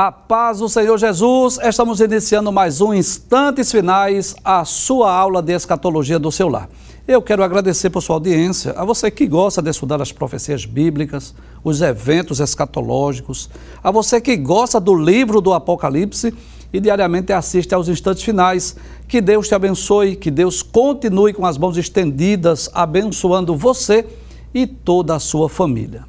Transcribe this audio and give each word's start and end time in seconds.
A 0.00 0.12
paz 0.12 0.60
do 0.60 0.68
Senhor 0.68 0.96
Jesus, 0.96 1.58
estamos 1.60 2.00
iniciando 2.00 2.52
mais 2.52 2.80
um 2.80 2.94
Instantes 2.94 3.72
Finais, 3.72 4.32
a 4.44 4.64
sua 4.64 5.12
aula 5.12 5.42
de 5.42 5.52
escatologia 5.52 6.20
do 6.20 6.30
seu 6.30 6.48
lar. 6.48 6.68
Eu 7.08 7.20
quero 7.20 7.42
agradecer 7.42 7.90
por 7.90 8.00
sua 8.00 8.14
audiência, 8.14 8.74
a 8.76 8.84
você 8.84 9.10
que 9.10 9.26
gosta 9.26 9.60
de 9.60 9.70
estudar 9.70 10.00
as 10.00 10.12
profecias 10.12 10.64
bíblicas, 10.64 11.34
os 11.64 11.82
eventos 11.82 12.38
escatológicos, 12.38 13.50
a 13.82 13.90
você 13.90 14.20
que 14.20 14.36
gosta 14.36 14.78
do 14.78 14.94
livro 14.94 15.40
do 15.40 15.52
Apocalipse 15.52 16.32
e 16.72 16.78
diariamente 16.78 17.32
assiste 17.32 17.74
aos 17.74 17.88
instantes 17.88 18.22
finais. 18.22 18.76
Que 19.08 19.20
Deus 19.20 19.48
te 19.48 19.56
abençoe, 19.56 20.14
que 20.14 20.30
Deus 20.30 20.62
continue 20.62 21.32
com 21.32 21.44
as 21.44 21.58
mãos 21.58 21.76
estendidas, 21.76 22.70
abençoando 22.72 23.56
você 23.56 24.06
e 24.54 24.64
toda 24.64 25.16
a 25.16 25.18
sua 25.18 25.48
família. 25.48 26.04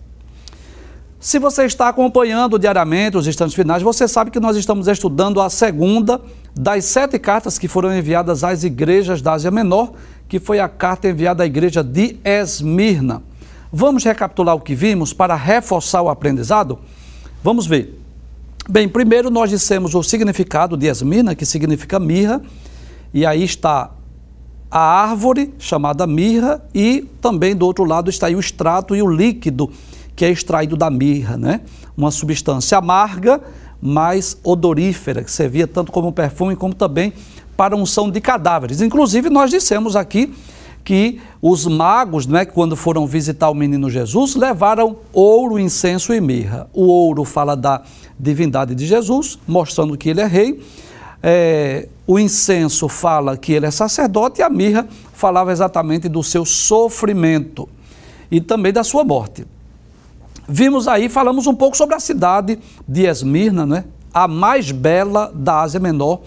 Se 1.19 1.39
você 1.39 1.65
está 1.65 1.89
acompanhando 1.89 2.59
diariamente 2.59 3.17
os 3.17 3.27
instantes 3.27 3.55
finais, 3.55 3.83
você 3.83 4.07
sabe 4.07 4.31
que 4.31 4.39
nós 4.39 4.55
estamos 4.57 4.87
estudando 4.87 5.41
a 5.41 5.49
segunda 5.49 6.21
das 6.55 6.85
sete 6.85 7.19
cartas 7.19 7.59
que 7.59 7.69
foram 7.69 7.97
enviadas 7.97 8.45
às 8.45 8.65
igrejas 8.65 9.23
da 9.23 9.33
Ásia 9.33 9.51
Menor, 9.51 9.93
que 10.29 10.39
foi 10.39 10.61
a 10.61 10.69
carta 10.69 11.09
enviada 11.09 11.43
à 11.43 11.47
igreja 11.47 11.83
de 11.83 12.19
Esmirna. 12.23 13.23
Vamos 13.73 14.05
recapitular 14.05 14.55
o 14.55 14.61
que 14.61 14.75
vimos 14.75 15.13
para 15.13 15.35
reforçar 15.35 16.03
o 16.03 16.11
aprendizado? 16.11 16.79
Vamos 17.43 17.67
ver. 17.67 17.99
Bem, 18.69 18.89
primeiro 18.89 19.31
nós 19.31 19.49
dissemos 19.49 19.95
o 19.95 20.03
significado 20.03 20.77
de 20.77 20.87
Esmirna, 20.87 21.35
que 21.35 21.47
significa 21.47 21.99
mirra, 21.99 22.43
e 23.13 23.25
aí 23.25 23.43
está 23.43 23.91
a 24.71 24.81
árvore 24.81 25.55
chamada 25.59 26.07
mirra, 26.07 26.63
e 26.75 27.09
também 27.23 27.57
do 27.57 27.65
outro 27.65 27.85
lado 27.85 28.11
está 28.11 28.27
o 28.27 28.39
extrato 28.39 28.95
e 28.95 29.01
o 29.01 29.07
líquido 29.07 29.71
que 30.17 30.25
é 30.25 30.31
extraído 30.31 30.77
da 30.77 30.91
mirra, 30.91 31.37
né? 31.37 31.61
Uma 31.95 32.11
substância 32.11 32.79
amarga, 32.79 33.41
mas 33.81 34.37
odorífera, 34.43 35.23
que 35.23 35.31
servia 35.31 35.67
tanto 35.67 35.93
como 35.93 36.11
perfume 36.11 36.57
como 36.57 36.75
também 36.75 37.13
para 37.57 37.77
unção 37.77 38.11
de 38.11 38.21
cadáveres. 38.21 38.81
Inclusive, 38.81 39.29
nós 39.29 39.51
dissemos 39.51 39.95
aqui 39.95 40.33
que 40.83 41.21
os 41.43 41.67
magos, 41.67 42.27
né, 42.27 42.45
quando 42.45 42.77
foram 42.77 43.07
visitar 43.07 43.51
o 43.51 43.55
menino 43.55 43.91
Jesus, 43.91 44.37
levaram 44.37 44.97
ouro, 45.13 45.59
incenso 45.59 46.15
e 46.15 46.21
mirra. 46.21 46.69
O 46.73 46.85
ouro 46.85 47.25
fala 47.25 47.57
da 47.57 47.83
divindade 48.19 48.75
de 48.75 48.87
Jesus, 48.87 49.39
mostrando 49.47 49.99
que 49.99 50.09
ele 50.09 50.21
é 50.21 50.27
rei. 50.27 50.63
É, 51.23 51.89
o 52.07 52.19
incenso 52.19 52.89
fala 52.89 53.37
que 53.37 53.53
ele 53.53 53.67
é 53.67 53.71
sacerdote 53.71 54.41
e 54.41 54.45
a 54.45 54.49
mirra 54.49 54.87
falava 55.13 55.51
exatamente 55.51 56.09
do 56.09 56.23
seu 56.23 56.45
sofrimento 56.45 57.69
e 58.31 58.41
também 58.41 58.73
da 58.73 58.85
sua 58.85 59.03
morte. 59.03 59.45
Vimos 60.49 60.87
aí, 60.87 61.09
falamos 61.09 61.47
um 61.49 61.55
pouco 61.55 61.77
sobre 61.77 61.97
a 61.97 62.01
cidade 62.01 62.59
de 62.87 63.05
Esmirna, 63.07 63.67
né? 63.67 63.85
a 64.15 64.29
mais 64.29 64.71
bela 64.71 65.31
da 65.35 65.61
Ásia 65.61 65.81
Menor 65.81 66.21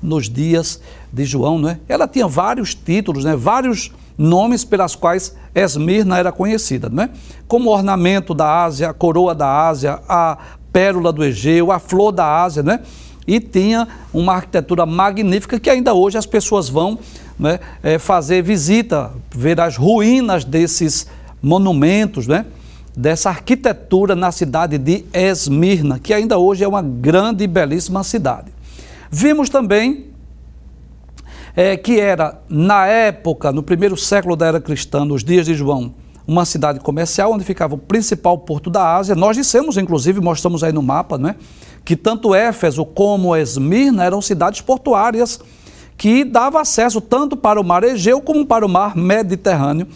nos 0.00 0.30
dias 0.30 0.80
de 1.12 1.24
João. 1.24 1.58
Né? 1.58 1.80
Ela 1.88 2.06
tinha 2.06 2.28
vários 2.28 2.72
títulos, 2.74 3.24
né? 3.24 3.34
vários 3.34 3.90
nomes 4.16 4.64
pelas 4.64 4.94
quais 4.94 5.34
Esmirna 5.52 6.16
era 6.18 6.30
conhecida, 6.30 6.88
né? 6.88 7.10
como 7.48 7.68
ornamento 7.70 8.32
da 8.32 8.64
Ásia, 8.64 8.90
a 8.90 8.94
coroa 8.94 9.34
da 9.34 9.66
Ásia, 9.68 10.00
a 10.08 10.38
pérola 10.72 11.12
do 11.12 11.24
Egeu, 11.24 11.72
a 11.72 11.80
flor 11.80 12.12
da 12.12 12.42
Ásia, 12.42 12.62
né? 12.62 12.80
e 13.26 13.40
tinha 13.40 13.88
uma 14.12 14.34
arquitetura 14.34 14.86
magnífica 14.86 15.58
que 15.58 15.68
ainda 15.68 15.94
hoje 15.94 16.16
as 16.16 16.26
pessoas 16.26 16.68
vão 16.68 16.98
né, 17.38 17.58
fazer 17.98 18.42
visita, 18.42 19.10
ver 19.34 19.60
as 19.60 19.76
ruínas 19.76 20.44
desses 20.44 21.06
monumentos, 21.42 22.26
né? 22.26 22.44
Dessa 22.96 23.28
arquitetura 23.28 24.14
na 24.14 24.30
cidade 24.30 24.78
de 24.78 25.04
Esmirna, 25.12 25.98
que 25.98 26.14
ainda 26.14 26.38
hoje 26.38 26.62
é 26.62 26.68
uma 26.68 26.82
grande 26.82 27.44
e 27.44 27.46
belíssima 27.46 28.04
cidade. 28.04 28.52
Vimos 29.10 29.48
também 29.48 30.06
é, 31.56 31.76
que 31.76 32.00
era, 32.00 32.40
na 32.48 32.86
época, 32.86 33.52
no 33.52 33.62
primeiro 33.62 33.96
século 33.96 34.36
da 34.36 34.46
era 34.46 34.60
cristã, 34.60 35.04
nos 35.04 35.22
dias 35.22 35.46
de 35.46 35.54
João, 35.54 35.94
uma 36.26 36.44
cidade 36.44 36.80
comercial 36.80 37.32
onde 37.32 37.44
ficava 37.44 37.74
o 37.74 37.78
principal 37.78 38.38
porto 38.38 38.70
da 38.70 38.96
Ásia. 38.96 39.14
Nós 39.14 39.36
dissemos, 39.36 39.76
inclusive, 39.76 40.20
mostramos 40.20 40.64
aí 40.64 40.72
no 40.72 40.82
mapa, 40.82 41.18
né, 41.18 41.36
que 41.84 41.96
tanto 41.96 42.34
Éfeso 42.34 42.84
como 42.84 43.36
Esmirna 43.36 44.04
eram 44.04 44.22
cidades 44.22 44.60
portuárias 44.60 45.38
que 45.96 46.24
davam 46.24 46.60
acesso 46.60 47.00
tanto 47.00 47.36
para 47.36 47.60
o 47.60 47.64
mar 47.64 47.84
Egeu 47.84 48.20
como 48.20 48.44
para 48.46 48.66
o 48.66 48.68
mar 48.68 48.96
Mediterrâneo. 48.96 49.86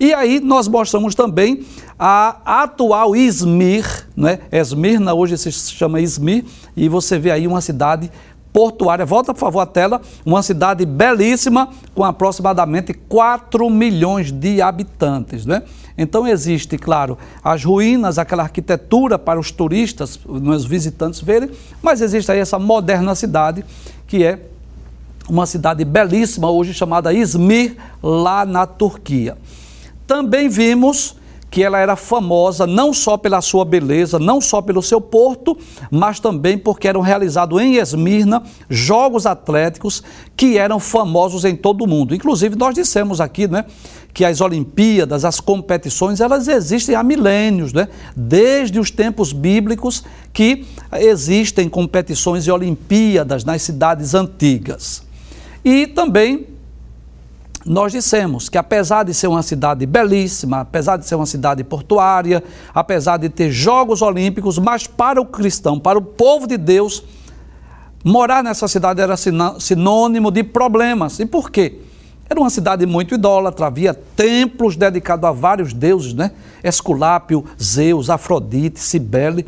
E 0.00 0.12
aí 0.12 0.40
nós 0.40 0.66
mostramos 0.66 1.14
também 1.14 1.64
a 1.98 2.62
atual 2.62 3.14
Izmir, 3.14 4.06
né? 4.16 4.40
Esmirna 4.50 5.14
hoje 5.14 5.36
se 5.38 5.50
chama 5.52 6.00
Izmir, 6.00 6.44
e 6.76 6.88
você 6.88 7.18
vê 7.18 7.30
aí 7.30 7.46
uma 7.46 7.60
cidade 7.60 8.10
portuária. 8.54 9.04
Volta, 9.04 9.34
por 9.34 9.40
favor, 9.40 9.60
a 9.60 9.66
tela. 9.66 10.00
Uma 10.24 10.40
cidade 10.40 10.86
belíssima, 10.86 11.68
com 11.92 12.04
aproximadamente 12.04 12.94
4 12.94 13.68
milhões 13.68 14.30
de 14.30 14.62
habitantes. 14.62 15.44
Né? 15.44 15.62
Então, 15.98 16.26
existe, 16.26 16.78
claro, 16.78 17.18
as 17.42 17.64
ruínas, 17.64 18.16
aquela 18.16 18.44
arquitetura 18.44 19.18
para 19.18 19.40
os 19.40 19.50
turistas, 19.50 20.18
os 20.24 20.64
visitantes 20.64 21.20
verem, 21.20 21.50
mas 21.82 22.00
existe 22.00 22.30
aí 22.30 22.38
essa 22.38 22.58
moderna 22.58 23.14
cidade, 23.16 23.64
que 24.06 24.24
é 24.24 24.38
uma 25.28 25.46
cidade 25.46 25.84
belíssima, 25.84 26.50
hoje 26.50 26.72
chamada 26.74 27.12
Izmir, 27.12 27.76
lá 28.02 28.44
na 28.44 28.66
Turquia. 28.66 29.36
Também 30.06 30.48
vimos 30.48 31.16
que 31.54 31.62
ela 31.62 31.78
era 31.78 31.94
famosa 31.94 32.66
não 32.66 32.92
só 32.92 33.16
pela 33.16 33.40
sua 33.40 33.64
beleza, 33.64 34.18
não 34.18 34.40
só 34.40 34.60
pelo 34.60 34.82
seu 34.82 35.00
porto, 35.00 35.56
mas 35.88 36.18
também 36.18 36.58
porque 36.58 36.88
eram 36.88 37.00
realizados 37.00 37.62
em 37.62 37.76
Esmirna 37.76 38.42
jogos 38.68 39.24
atléticos 39.24 40.02
que 40.36 40.58
eram 40.58 40.80
famosos 40.80 41.44
em 41.44 41.54
todo 41.54 41.84
o 41.84 41.86
mundo. 41.86 42.12
Inclusive, 42.12 42.56
nós 42.56 42.74
dissemos 42.74 43.20
aqui, 43.20 43.46
né? 43.46 43.66
que 44.12 44.24
as 44.24 44.40
Olimpíadas, 44.40 45.24
as 45.24 45.38
competições, 45.38 46.20
elas 46.20 46.48
existem 46.48 46.96
há 46.96 47.04
milênios, 47.04 47.72
né? 47.72 47.86
desde 48.16 48.80
os 48.80 48.90
tempos 48.90 49.32
bíblicos 49.32 50.02
que 50.32 50.66
existem 50.94 51.68
competições 51.68 52.48
e 52.48 52.50
Olimpíadas 52.50 53.44
nas 53.44 53.62
cidades 53.62 54.12
antigas. 54.12 55.04
E 55.64 55.86
também 55.86 56.53
nós 57.66 57.92
dissemos 57.92 58.48
que 58.48 58.58
apesar 58.58 59.04
de 59.04 59.14
ser 59.14 59.26
uma 59.26 59.42
cidade 59.42 59.86
belíssima, 59.86 60.60
apesar 60.60 60.98
de 60.98 61.06
ser 61.06 61.14
uma 61.14 61.24
cidade 61.24 61.64
portuária, 61.64 62.44
apesar 62.74 63.16
de 63.16 63.28
ter 63.28 63.50
Jogos 63.50 64.02
Olímpicos, 64.02 64.58
mas 64.58 64.86
para 64.86 65.20
o 65.20 65.24
cristão, 65.24 65.80
para 65.80 65.98
o 65.98 66.02
povo 66.02 66.46
de 66.46 66.58
Deus, 66.58 67.02
morar 68.04 68.44
nessa 68.44 68.68
cidade 68.68 69.00
era 69.00 69.16
sinônimo 69.16 70.30
de 70.30 70.44
problemas. 70.44 71.18
E 71.18 71.24
por 71.24 71.50
quê? 71.50 71.80
Era 72.28 72.38
uma 72.38 72.50
cidade 72.50 72.84
muito 72.84 73.14
idólatra, 73.14 73.66
havia 73.66 73.94
templos 73.94 74.76
dedicados 74.76 75.28
a 75.28 75.32
vários 75.32 75.72
deuses, 75.72 76.12
né? 76.12 76.32
Esculápio, 76.62 77.44
Zeus, 77.62 78.10
Afrodite, 78.10 78.80
Cibele. 78.80 79.46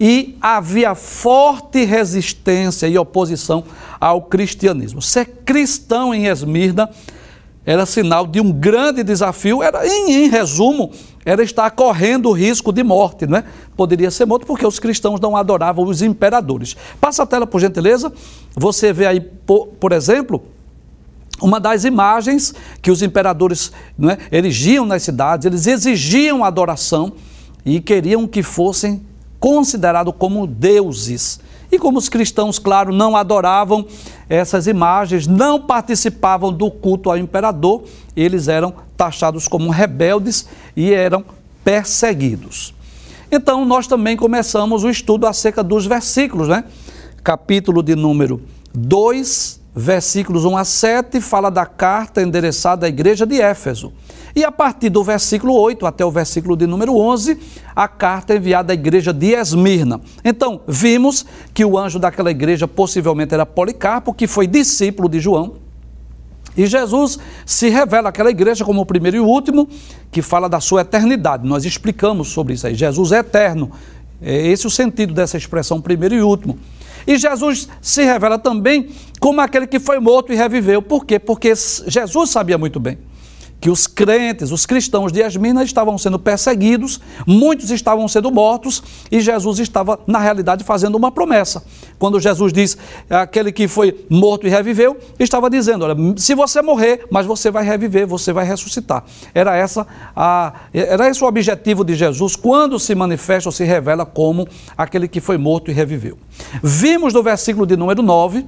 E 0.00 0.36
havia 0.40 0.96
forte 0.96 1.84
resistência 1.84 2.88
e 2.88 2.98
oposição 2.98 3.62
ao 4.00 4.22
cristianismo. 4.22 5.00
Ser 5.00 5.26
cristão 5.44 6.12
em 6.12 6.26
Esmirna 6.26 6.90
era 7.64 7.86
sinal 7.86 8.26
de 8.26 8.40
um 8.40 8.50
grande 8.50 9.04
desafio, 9.04 9.62
era 9.62 9.86
em, 9.86 10.24
em, 10.24 10.28
resumo, 10.28 10.90
era 11.24 11.42
estar 11.42 11.70
correndo 11.70 12.28
o 12.28 12.32
risco 12.32 12.72
de 12.72 12.82
morte, 12.82 13.26
né? 13.26 13.44
Poderia 13.76 14.10
ser 14.10 14.26
morto 14.26 14.46
porque 14.46 14.66
os 14.66 14.80
cristãos 14.80 15.20
não 15.20 15.36
adoravam 15.36 15.84
os 15.84 16.02
imperadores. 16.02 16.76
Passa 17.00 17.22
a 17.22 17.26
tela, 17.26 17.46
por 17.46 17.60
gentileza. 17.60 18.12
Você 18.56 18.92
vê 18.92 19.06
aí, 19.06 19.20
por, 19.20 19.68
por 19.68 19.92
exemplo, 19.92 20.42
uma 21.40 21.60
das 21.60 21.84
imagens 21.84 22.52
que 22.80 22.90
os 22.90 23.00
imperadores 23.00 23.72
né, 23.96 24.18
erigiam 24.30 24.84
nas 24.84 25.02
cidades, 25.02 25.46
eles 25.46 25.66
exigiam 25.66 26.44
adoração 26.44 27.12
e 27.64 27.80
queriam 27.80 28.26
que 28.26 28.42
fossem 28.42 29.02
considerados 29.38 30.14
como 30.18 30.46
deuses. 30.46 31.40
E 31.72 31.78
como 31.78 31.98
os 31.98 32.10
cristãos, 32.10 32.58
claro, 32.58 32.92
não 32.92 33.16
adoravam 33.16 33.86
essas 34.28 34.66
imagens, 34.66 35.26
não 35.26 35.58
participavam 35.58 36.52
do 36.52 36.70
culto 36.70 37.10
ao 37.10 37.16
imperador, 37.16 37.84
eles 38.14 38.46
eram 38.46 38.74
taxados 38.94 39.48
como 39.48 39.70
rebeldes 39.70 40.46
e 40.76 40.92
eram 40.92 41.24
perseguidos. 41.64 42.74
Então, 43.30 43.64
nós 43.64 43.86
também 43.86 44.18
começamos 44.18 44.84
o 44.84 44.90
estudo 44.90 45.26
acerca 45.26 45.62
dos 45.62 45.86
versículos, 45.86 46.46
né? 46.46 46.64
capítulo 47.24 47.82
de 47.82 47.96
número 47.96 48.42
2, 48.74 49.60
versículos 49.74 50.44
1 50.44 50.56
a 50.56 50.64
7, 50.64 51.20
fala 51.22 51.50
da 51.50 51.64
carta 51.64 52.20
endereçada 52.20 52.84
à 52.84 52.88
igreja 52.90 53.24
de 53.24 53.40
Éfeso. 53.40 53.92
E 54.34 54.44
a 54.44 54.50
partir 54.50 54.88
do 54.88 55.04
versículo 55.04 55.54
8 55.54 55.84
até 55.84 56.04
o 56.04 56.10
versículo 56.10 56.56
de 56.56 56.66
número 56.66 56.96
11, 56.96 57.38
a 57.76 57.86
carta 57.86 58.34
enviada 58.34 58.72
à 58.72 58.74
igreja 58.74 59.12
de 59.12 59.34
Esmirna. 59.34 60.00
Então, 60.24 60.62
vimos 60.66 61.26
que 61.52 61.64
o 61.64 61.76
anjo 61.76 61.98
daquela 61.98 62.30
igreja 62.30 62.66
possivelmente 62.66 63.34
era 63.34 63.44
Policarpo, 63.44 64.14
que 64.14 64.26
foi 64.26 64.46
discípulo 64.46 65.08
de 65.08 65.20
João. 65.20 65.56
E 66.56 66.66
Jesus 66.66 67.18
se 67.44 67.68
revela 67.68 68.08
àquela 68.08 68.30
igreja 68.30 68.64
como 68.64 68.80
o 68.80 68.86
primeiro 68.86 69.18
e 69.18 69.20
o 69.20 69.26
último, 69.26 69.68
que 70.10 70.22
fala 70.22 70.48
da 70.48 70.60
sua 70.60 70.80
eternidade. 70.80 71.46
Nós 71.46 71.64
explicamos 71.64 72.28
sobre 72.28 72.54
isso 72.54 72.66
aí. 72.66 72.74
Jesus 72.74 73.12
é 73.12 73.18
eterno. 73.18 73.70
É 74.20 74.46
esse 74.48 74.66
o 74.66 74.70
sentido 74.70 75.12
dessa 75.12 75.36
expressão 75.36 75.80
primeiro 75.80 76.14
e 76.14 76.22
último. 76.22 76.58
E 77.06 77.18
Jesus 77.18 77.68
se 77.80 78.02
revela 78.02 78.38
também 78.38 78.90
como 79.18 79.40
aquele 79.40 79.66
que 79.66 79.80
foi 79.80 79.98
morto 79.98 80.32
e 80.32 80.36
reviveu. 80.36 80.80
Por 80.80 81.04
quê? 81.04 81.18
Porque 81.18 81.52
Jesus 81.54 82.30
sabia 82.30 82.56
muito 82.56 82.78
bem 82.80 82.98
que 83.62 83.70
os 83.70 83.86
crentes, 83.86 84.50
os 84.50 84.66
cristãos 84.66 85.12
de 85.12 85.20
Esmina 85.20 85.62
estavam 85.62 85.96
sendo 85.96 86.18
perseguidos, 86.18 87.00
muitos 87.24 87.70
estavam 87.70 88.08
sendo 88.08 88.28
mortos 88.28 88.82
e 89.08 89.20
Jesus 89.20 89.60
estava, 89.60 90.00
na 90.04 90.18
realidade, 90.18 90.64
fazendo 90.64 90.96
uma 90.96 91.12
promessa. 91.12 91.64
Quando 91.96 92.18
Jesus 92.18 92.52
diz 92.52 92.76
aquele 93.08 93.52
que 93.52 93.68
foi 93.68 94.04
morto 94.10 94.48
e 94.48 94.50
reviveu, 94.50 94.98
estava 95.16 95.48
dizendo: 95.48 95.84
Olha, 95.84 95.94
se 96.16 96.34
você 96.34 96.60
morrer, 96.60 97.06
mas 97.08 97.24
você 97.24 97.52
vai 97.52 97.64
reviver, 97.64 98.04
você 98.04 98.32
vai 98.32 98.44
ressuscitar. 98.44 99.04
Era, 99.32 99.56
essa 99.56 99.86
a, 100.16 100.54
era 100.74 101.08
esse 101.08 101.22
o 101.22 101.28
objetivo 101.28 101.84
de 101.84 101.94
Jesus 101.94 102.34
quando 102.34 102.80
se 102.80 102.96
manifesta 102.96 103.48
ou 103.48 103.52
se 103.52 103.62
revela 103.62 104.04
como 104.04 104.48
aquele 104.76 105.06
que 105.06 105.20
foi 105.20 105.38
morto 105.38 105.70
e 105.70 105.74
reviveu. 105.74 106.18
Vimos 106.64 107.14
no 107.14 107.22
versículo 107.22 107.64
de 107.64 107.76
número 107.76 108.02
9 108.02 108.44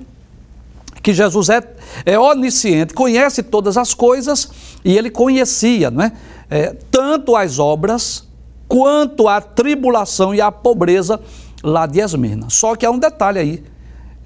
que 1.05 1.13
Jesus 1.13 1.51
é, 1.51 1.63
é 2.07 2.19
onisciente, 2.19 2.95
conhece 2.95 3.43
todas 3.43 3.77
as 3.77 3.93
coisas 3.93 4.51
e 4.85 4.97
ele 4.97 5.11
conhecia 5.11 5.91
não 5.91 6.03
é? 6.03 6.13
é 6.51 6.77
tanto 6.91 7.35
as 7.35 7.59
obras 7.59 8.29
quanto 8.69 9.29
a 9.29 9.41
tribulação 9.41 10.35
e 10.35 10.41
a 10.41 10.51
pobreza 10.51 11.21
lá 11.63 11.87
de 11.87 12.01
Esmirna. 12.01 12.51
Só 12.51 12.77
que 12.77 12.85
há 12.85 12.91
um 12.91 12.99
detalhe 12.99 13.39
aí. 13.39 13.65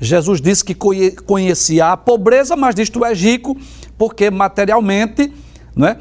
Jesus 0.00 0.40
disse 0.40 0.64
que 0.64 0.74
conhecia 0.74 1.92
a 1.92 1.96
pobreza, 1.96 2.56
mas 2.56 2.74
diz 2.74 2.88
tu 2.88 3.04
és 3.04 3.20
rico, 3.20 3.56
porque 3.96 4.30
materialmente, 4.30 5.32
não 5.74 5.88
é? 5.88 5.98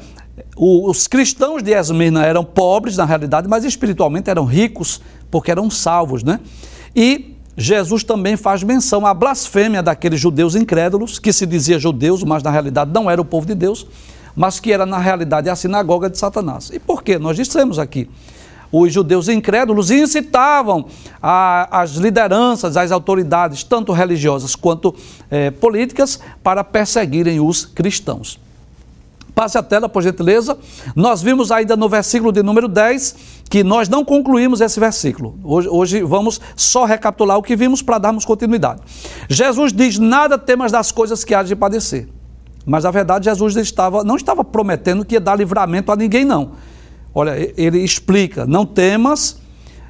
os 0.56 1.06
cristãos 1.06 1.62
de 1.62 1.72
Esmirna 1.72 2.24
eram 2.24 2.44
pobres 2.44 2.96
na 2.96 3.04
realidade, 3.04 3.48
mas 3.48 3.64
espiritualmente 3.64 4.30
eram 4.30 4.44
ricos, 4.44 5.00
porque 5.30 5.50
eram 5.50 5.70
salvos, 5.70 6.22
né? 6.22 6.40
E 6.94 7.36
Jesus 7.56 8.04
também 8.04 8.36
faz 8.36 8.62
menção 8.62 9.04
à 9.04 9.12
blasfêmia 9.12 9.82
daqueles 9.82 10.20
judeus 10.20 10.54
incrédulos, 10.54 11.18
que 11.18 11.32
se 11.32 11.44
dizia 11.44 11.78
judeus, 11.78 12.22
mas 12.22 12.42
na 12.42 12.50
realidade 12.50 12.92
não 12.92 13.10
era 13.10 13.20
o 13.20 13.24
povo 13.24 13.46
de 13.46 13.54
Deus, 13.54 13.86
mas 14.38 14.60
que 14.60 14.72
era 14.72 14.86
na 14.86 14.98
realidade 14.98 15.50
a 15.50 15.56
sinagoga 15.56 16.08
de 16.08 16.16
Satanás. 16.16 16.70
E 16.72 16.78
por 16.78 17.02
quê? 17.02 17.18
Nós 17.18 17.36
dissemos 17.36 17.76
aqui. 17.76 18.08
Os 18.70 18.92
judeus 18.92 19.28
incrédulos 19.28 19.90
incitavam 19.90 20.86
a, 21.20 21.80
as 21.80 21.92
lideranças, 21.92 22.76
as 22.76 22.92
autoridades, 22.92 23.64
tanto 23.64 23.92
religiosas 23.92 24.54
quanto 24.54 24.94
eh, 25.28 25.50
políticas, 25.50 26.20
para 26.40 26.62
perseguirem 26.62 27.40
os 27.40 27.66
cristãos. 27.66 28.38
Passe 29.34 29.58
a 29.58 29.62
tela, 29.62 29.88
por 29.88 30.02
gentileza. 30.02 30.56
Nós 30.94 31.20
vimos 31.20 31.50
ainda 31.50 31.76
no 31.76 31.88
versículo 31.88 32.30
de 32.30 32.42
número 32.42 32.68
10 32.68 33.16
que 33.50 33.64
nós 33.64 33.88
não 33.88 34.04
concluímos 34.04 34.60
esse 34.60 34.78
versículo. 34.78 35.36
Hoje, 35.42 35.68
hoje 35.68 36.02
vamos 36.02 36.40
só 36.54 36.84
recapitular 36.84 37.38
o 37.38 37.42
que 37.42 37.56
vimos 37.56 37.82
para 37.82 37.98
darmos 37.98 38.24
continuidade. 38.24 38.82
Jesus 39.28 39.72
diz: 39.72 39.98
Nada 39.98 40.38
temas 40.38 40.70
das 40.70 40.92
coisas 40.92 41.24
que 41.24 41.34
há 41.34 41.42
de 41.42 41.56
padecer. 41.56 42.08
Mas 42.68 42.84
a 42.84 42.90
verdade, 42.90 43.24
Jesus 43.24 43.56
estava, 43.56 44.04
não 44.04 44.14
estava 44.14 44.44
prometendo 44.44 45.02
que 45.02 45.14
ia 45.14 45.20
dar 45.20 45.34
livramento 45.34 45.90
a 45.90 45.96
ninguém, 45.96 46.22
não. 46.22 46.50
Olha, 47.14 47.32
ele 47.56 47.78
explica: 47.78 48.44
não 48.44 48.66
temas, 48.66 49.38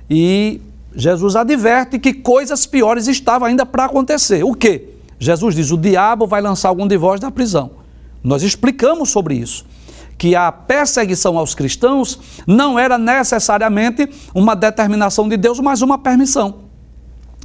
e 0.08 0.60
Jesus 0.94 1.34
adverte 1.34 1.98
que 1.98 2.14
coisas 2.14 2.66
piores 2.66 3.08
estavam 3.08 3.48
ainda 3.48 3.66
para 3.66 3.86
acontecer. 3.86 4.44
O 4.44 4.54
que? 4.54 4.90
Jesus 5.18 5.56
diz: 5.56 5.72
o 5.72 5.76
diabo 5.76 6.24
vai 6.24 6.40
lançar 6.40 6.68
algum 6.68 6.86
de 6.86 6.96
vós 6.96 7.18
da 7.18 7.32
prisão. 7.32 7.72
Nós 8.22 8.44
explicamos 8.44 9.10
sobre 9.10 9.34
isso. 9.34 9.66
Que 10.16 10.36
a 10.36 10.52
perseguição 10.52 11.36
aos 11.36 11.56
cristãos 11.56 12.20
não 12.46 12.78
era 12.78 12.96
necessariamente 12.96 14.08
uma 14.32 14.54
determinação 14.54 15.28
de 15.28 15.36
Deus, 15.36 15.58
mas 15.58 15.82
uma 15.82 15.98
permissão. 15.98 16.67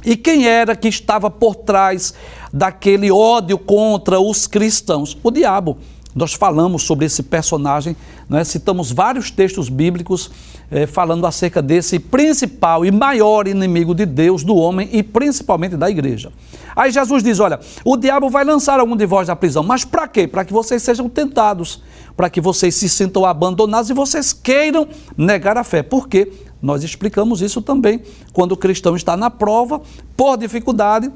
E 0.04 0.16
quem 0.16 0.46
era 0.46 0.76
que 0.76 0.88
estava 0.88 1.30
por 1.30 1.54
trás 1.54 2.14
daquele 2.52 3.10
ódio 3.10 3.58
contra 3.58 4.20
os 4.20 4.46
cristãos? 4.46 5.16
O 5.22 5.30
diabo. 5.30 5.78
Nós 6.14 6.32
falamos 6.32 6.84
sobre 6.84 7.06
esse 7.06 7.24
personagem, 7.24 7.96
é? 8.30 8.44
citamos 8.44 8.92
vários 8.92 9.32
textos 9.32 9.68
bíblicos 9.68 10.30
eh, 10.70 10.86
falando 10.86 11.26
acerca 11.26 11.60
desse 11.60 11.98
principal 11.98 12.86
e 12.86 12.92
maior 12.92 13.48
inimigo 13.48 13.92
de 13.92 14.06
Deus, 14.06 14.44
do 14.44 14.54
homem 14.54 14.88
e 14.92 15.02
principalmente 15.02 15.76
da 15.76 15.90
igreja. 15.90 16.32
Aí 16.76 16.92
Jesus 16.92 17.20
diz: 17.20 17.40
Olha, 17.40 17.58
o 17.84 17.96
diabo 17.96 18.30
vai 18.30 18.44
lançar 18.44 18.78
algum 18.78 18.96
de 18.96 19.06
vós 19.06 19.26
da 19.26 19.34
prisão, 19.34 19.64
mas 19.64 19.84
para 19.84 20.06
quê? 20.06 20.28
Para 20.28 20.44
que 20.44 20.52
vocês 20.52 20.84
sejam 20.84 21.08
tentados, 21.08 21.82
para 22.16 22.30
que 22.30 22.40
vocês 22.40 22.76
se 22.76 22.88
sintam 22.88 23.24
abandonados 23.24 23.90
e 23.90 23.94
vocês 23.94 24.32
queiram 24.32 24.86
negar 25.16 25.58
a 25.58 25.64
fé. 25.64 25.82
Por 25.82 26.08
quê? 26.08 26.30
Nós 26.64 26.82
explicamos 26.82 27.42
isso 27.42 27.60
também. 27.60 28.00
Quando 28.32 28.52
o 28.52 28.56
cristão 28.56 28.96
está 28.96 29.16
na 29.18 29.28
prova, 29.28 29.82
por 30.16 30.38
dificuldade, 30.38 31.12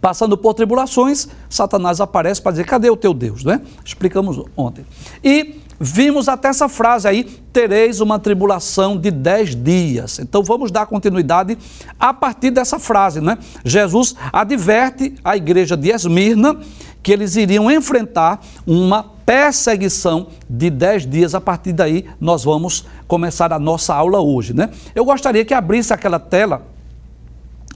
passando 0.00 0.36
por 0.36 0.54
tribulações, 0.54 1.28
Satanás 1.48 2.00
aparece 2.00 2.42
para 2.42 2.50
dizer: 2.50 2.64
cadê 2.64 2.90
o 2.90 2.96
teu 2.96 3.14
Deus? 3.14 3.44
Né? 3.44 3.62
Explicamos 3.84 4.42
ontem. 4.56 4.84
E 5.22 5.60
vimos 5.78 6.28
até 6.28 6.48
essa 6.48 6.68
frase 6.68 7.06
aí: 7.06 7.22
tereis 7.52 8.00
uma 8.00 8.18
tribulação 8.18 8.98
de 8.98 9.12
dez 9.12 9.54
dias. 9.54 10.18
Então 10.18 10.42
vamos 10.42 10.72
dar 10.72 10.86
continuidade 10.86 11.56
a 11.98 12.12
partir 12.12 12.50
dessa 12.50 12.80
frase. 12.80 13.20
Né? 13.20 13.38
Jesus 13.64 14.16
adverte 14.32 15.14
a 15.22 15.36
igreja 15.36 15.76
de 15.76 15.90
Esmirna 15.90 16.58
que 17.04 17.12
eles 17.12 17.36
iriam 17.36 17.70
enfrentar 17.70 18.44
uma 18.66 19.15
perseguição 19.26 20.28
de 20.48 20.70
dez 20.70 21.04
dias. 21.04 21.34
A 21.34 21.40
partir 21.40 21.72
daí, 21.72 22.06
nós 22.20 22.44
vamos 22.44 22.86
começar 23.08 23.52
a 23.52 23.58
nossa 23.58 23.92
aula 23.92 24.20
hoje. 24.20 24.54
Né? 24.54 24.70
Eu 24.94 25.04
gostaria 25.04 25.44
que 25.44 25.52
abrisse 25.52 25.92
aquela 25.92 26.20
tela 26.20 26.62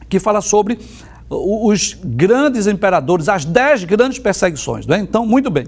que 0.09 0.21
fala 0.21 0.41
sobre 0.41 0.79
os 1.29 1.97
grandes 2.03 2.67
imperadores, 2.67 3.29
as 3.29 3.45
dez 3.45 3.85
grandes 3.85 4.19
perseguições. 4.19 4.87
Né? 4.87 4.99
Então, 4.99 5.27
muito 5.27 5.51
bem. 5.51 5.67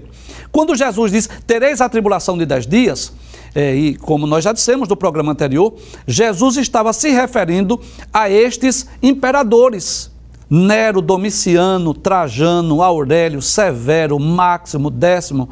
Quando 0.51 0.75
Jesus 0.75 1.11
diz, 1.11 1.29
tereis 1.45 1.79
a 1.79 1.87
tribulação 1.87 2.37
de 2.37 2.45
dez 2.45 2.67
dias, 2.67 3.13
é, 3.55 3.73
e 3.73 3.95
como 3.95 4.25
nós 4.25 4.43
já 4.43 4.51
dissemos 4.51 4.89
no 4.89 4.97
programa 4.97 5.31
anterior, 5.31 5.73
Jesus 6.07 6.57
estava 6.57 6.91
se 6.91 7.09
referindo 7.09 7.79
a 8.11 8.29
estes 8.29 8.87
imperadores. 9.01 10.11
Nero, 10.49 11.01
Domiciano, 11.01 11.93
Trajano, 11.93 12.83
Aurélio, 12.83 13.41
Severo, 13.41 14.19
Máximo, 14.19 14.89
Décimo, 14.89 15.49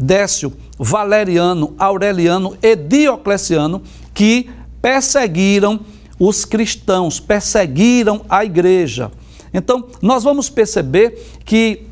Décio, 0.00 0.52
Valeriano, 0.78 1.74
Aureliano 1.78 2.56
e 2.62 2.74
Diocleciano, 2.74 3.82
que 4.14 4.48
perseguiram 4.80 5.80
os 6.18 6.44
cristãos, 6.44 7.20
perseguiram 7.20 8.22
a 8.28 8.44
igreja. 8.44 9.10
Então, 9.52 9.86
nós 10.00 10.24
vamos 10.24 10.48
perceber 10.48 11.22
que 11.44 11.86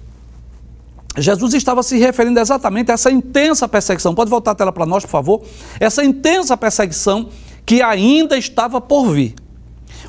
Jesus 1.16 1.52
estava 1.54 1.82
se 1.82 1.98
referindo 1.98 2.38
exatamente 2.38 2.90
a 2.90 2.94
essa 2.94 3.10
intensa 3.10 3.68
perseguição. 3.68 4.14
Pode 4.14 4.30
voltar 4.30 4.52
a 4.52 4.54
tela 4.54 4.72
para 4.72 4.86
nós, 4.86 5.04
por 5.04 5.10
favor? 5.10 5.42
Essa 5.80 6.04
intensa 6.04 6.56
perseguição 6.56 7.28
que 7.66 7.82
ainda 7.82 8.38
estava 8.38 8.80
por 8.80 9.10
vir. 9.10 9.34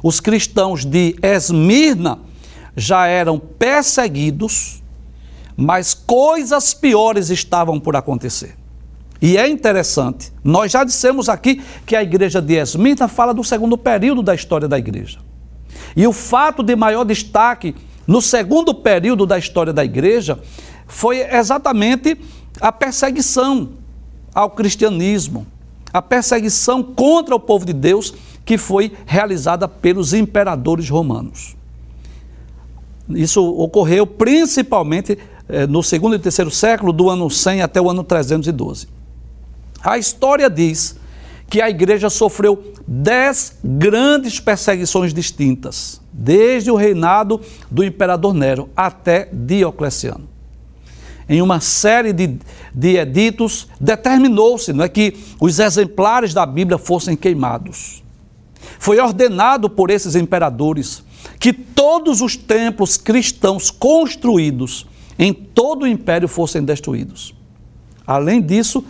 Os 0.03 0.20
cristãos 0.20 0.86
de 0.86 1.15
Esmirna 1.22 2.20
já 2.77 3.08
eram 3.08 3.39
perseguidos, 3.39 4.82
mas 5.60 5.94
coisas 5.94 6.74
piores 6.74 7.30
estavam 7.30 7.82
por 7.82 7.94
acontecer. 7.94 8.56
E 9.22 9.38
é 9.38 9.46
interessante, 9.50 10.32
nós 10.42 10.72
já 10.72 10.86
dissemos 10.86 11.28
aqui 11.28 11.62
que 11.86 11.98
a 11.98 12.01
igreja 12.01 12.42
de 12.42 12.54
Esmirna 12.54 13.10
fala 13.10 13.34
do 13.34 13.44
segundo 13.44 13.78
período 13.78 14.24
da 14.24 14.34
história 14.34 14.70
da 14.70 14.80
igreja. 14.80 15.20
E 15.98 16.08
o 16.08 16.13
fato 16.13 16.63
de 16.63 16.74
maior 16.78 17.04
destaque 17.04 17.75
no 18.08 18.22
segundo 18.22 18.74
período 18.74 19.25
da 19.25 19.38
história 19.38 19.74
da 19.74 19.84
igreja 19.84 20.39
foi 20.88 21.20
exatamente 21.20 22.18
a 22.62 22.72
perseguição 22.72 23.72
ao 24.34 24.51
cristianismo, 24.51 25.46
a 25.92 26.01
perseguição 26.01 26.82
contra 26.82 27.36
o 27.36 27.39
povo 27.39 27.66
de 27.66 27.74
Deus 27.74 28.13
que 28.46 28.58
foi 28.58 28.94
realizada 29.06 29.68
pelos 29.68 30.13
imperadores 30.13 30.89
romanos. 30.89 31.60
Isso 33.10 33.44
ocorreu 33.44 34.06
principalmente 34.06 35.18
no 35.70 35.82
segundo 35.82 36.15
e 36.15 36.20
terceiro 36.20 36.51
século, 36.51 36.94
do 36.94 37.10
ano 37.10 37.29
100 37.29 37.62
até 37.62 37.82
o 37.82 37.89
ano 37.89 38.03
312. 38.03 38.88
A 39.84 39.98
história 39.98 40.50
diz 40.50 40.98
que 41.50 41.62
a 41.62 41.70
igreja 41.70 42.10
sofreu 42.10 42.74
dez 42.88 43.58
grandes 43.63 44.39
perseguições 44.39 45.13
distintas, 45.13 46.00
desde 46.13 46.70
o 46.70 46.75
reinado 46.75 47.41
do 47.72 47.84
imperador 47.84 48.34
Nero 48.34 48.70
até 48.75 49.27
Diocleciano. 49.32 50.29
Em 51.27 51.41
uma 51.41 51.60
série 51.60 52.12
de, 52.12 52.39
de 52.74 52.98
editos, 52.98 53.68
determinou-se 53.79 54.72
é, 54.82 54.89
que 54.89 55.15
os 55.39 55.60
exemplares 55.60 56.34
da 56.34 56.46
Bíblia 56.46 56.77
fossem 56.77 57.15
queimados. 57.15 58.03
Foi 58.79 59.00
ordenado 59.00 59.70
por 59.70 59.89
esses 59.89 60.15
imperadores 60.15 61.03
que 61.39 61.53
todos 61.53 62.22
os 62.22 62.36
templos 62.36 62.98
cristãos 62.98 63.70
construídos 63.70 64.88
em 65.20 65.34
todo 65.34 65.84
o 65.84 65.88
império 65.88 66.30
fossem 66.30 66.64
destruídos. 66.64 67.36
Além 68.08 68.42
disso, 68.42 68.84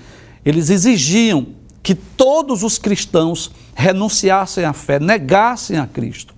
eles 0.46 0.70
exigiam 0.70 1.48
que 1.82 1.96
todos 1.96 2.62
os 2.64 2.78
cristãos 2.78 3.52
renunciassem 3.74 4.64
à 4.64 4.72
fé, 4.72 5.00
negassem 5.00 5.78
a 5.78 5.88
Cristo. 5.88 6.36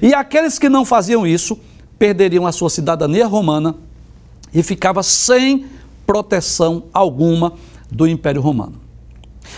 E 0.00 0.14
aqueles 0.14 0.58
que 0.60 0.68
não 0.68 0.84
faziam 0.84 1.26
isso 1.26 1.58
perderiam 1.98 2.46
a 2.46 2.52
sua 2.52 2.70
cidadania 2.70 3.26
romana 3.26 3.74
e 4.54 4.62
ficava 4.62 5.02
sem 5.02 5.66
proteção 6.06 6.84
alguma 6.92 7.54
do 7.90 8.06
Império 8.06 8.40
Romano. 8.40 8.80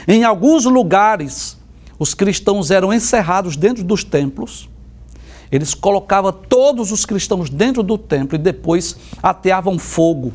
Em 0.09 0.25
alguns 0.25 0.64
lugares, 0.64 1.59
os 1.99 2.14
cristãos 2.14 2.71
eram 2.71 2.93
encerrados 2.93 3.57
dentro 3.57 3.85
dos 3.85 4.03
templos. 4.03 4.69
Eles 5.54 5.73
colocavam 5.73 6.32
todos 6.32 6.90
os 6.90 7.06
cristãos 7.06 7.49
dentro 7.49 7.80
do 7.80 7.96
templo 7.96 8.34
e 8.34 8.38
depois 8.38 8.96
ateavam 9.23 9.78
fogo. 9.78 10.32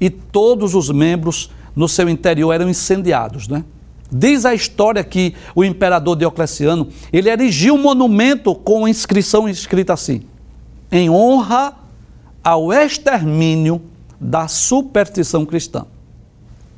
E 0.00 0.08
todos 0.08 0.72
os 0.72 0.88
membros 0.88 1.50
no 1.74 1.88
seu 1.88 2.08
interior 2.08 2.52
eram 2.52 2.68
incendiados, 2.68 3.48
né? 3.48 3.64
Diz 4.08 4.44
a 4.44 4.54
história 4.54 5.02
que 5.02 5.34
o 5.52 5.64
imperador 5.64 6.14
Diocleciano, 6.14 6.86
ele 7.12 7.28
erigiu 7.28 7.74
um 7.74 7.82
monumento 7.82 8.54
com 8.54 8.86
inscrição 8.86 9.48
escrita 9.48 9.94
assim: 9.94 10.22
em 10.92 11.10
honra 11.10 11.74
ao 12.44 12.72
extermínio 12.72 13.82
da 14.20 14.46
superstição 14.46 15.44
cristã. 15.44 15.86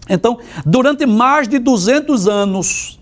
Então, 0.08 0.38
durante 0.64 1.04
mais 1.04 1.46
de 1.46 1.58
200 1.58 2.26
anos, 2.26 2.97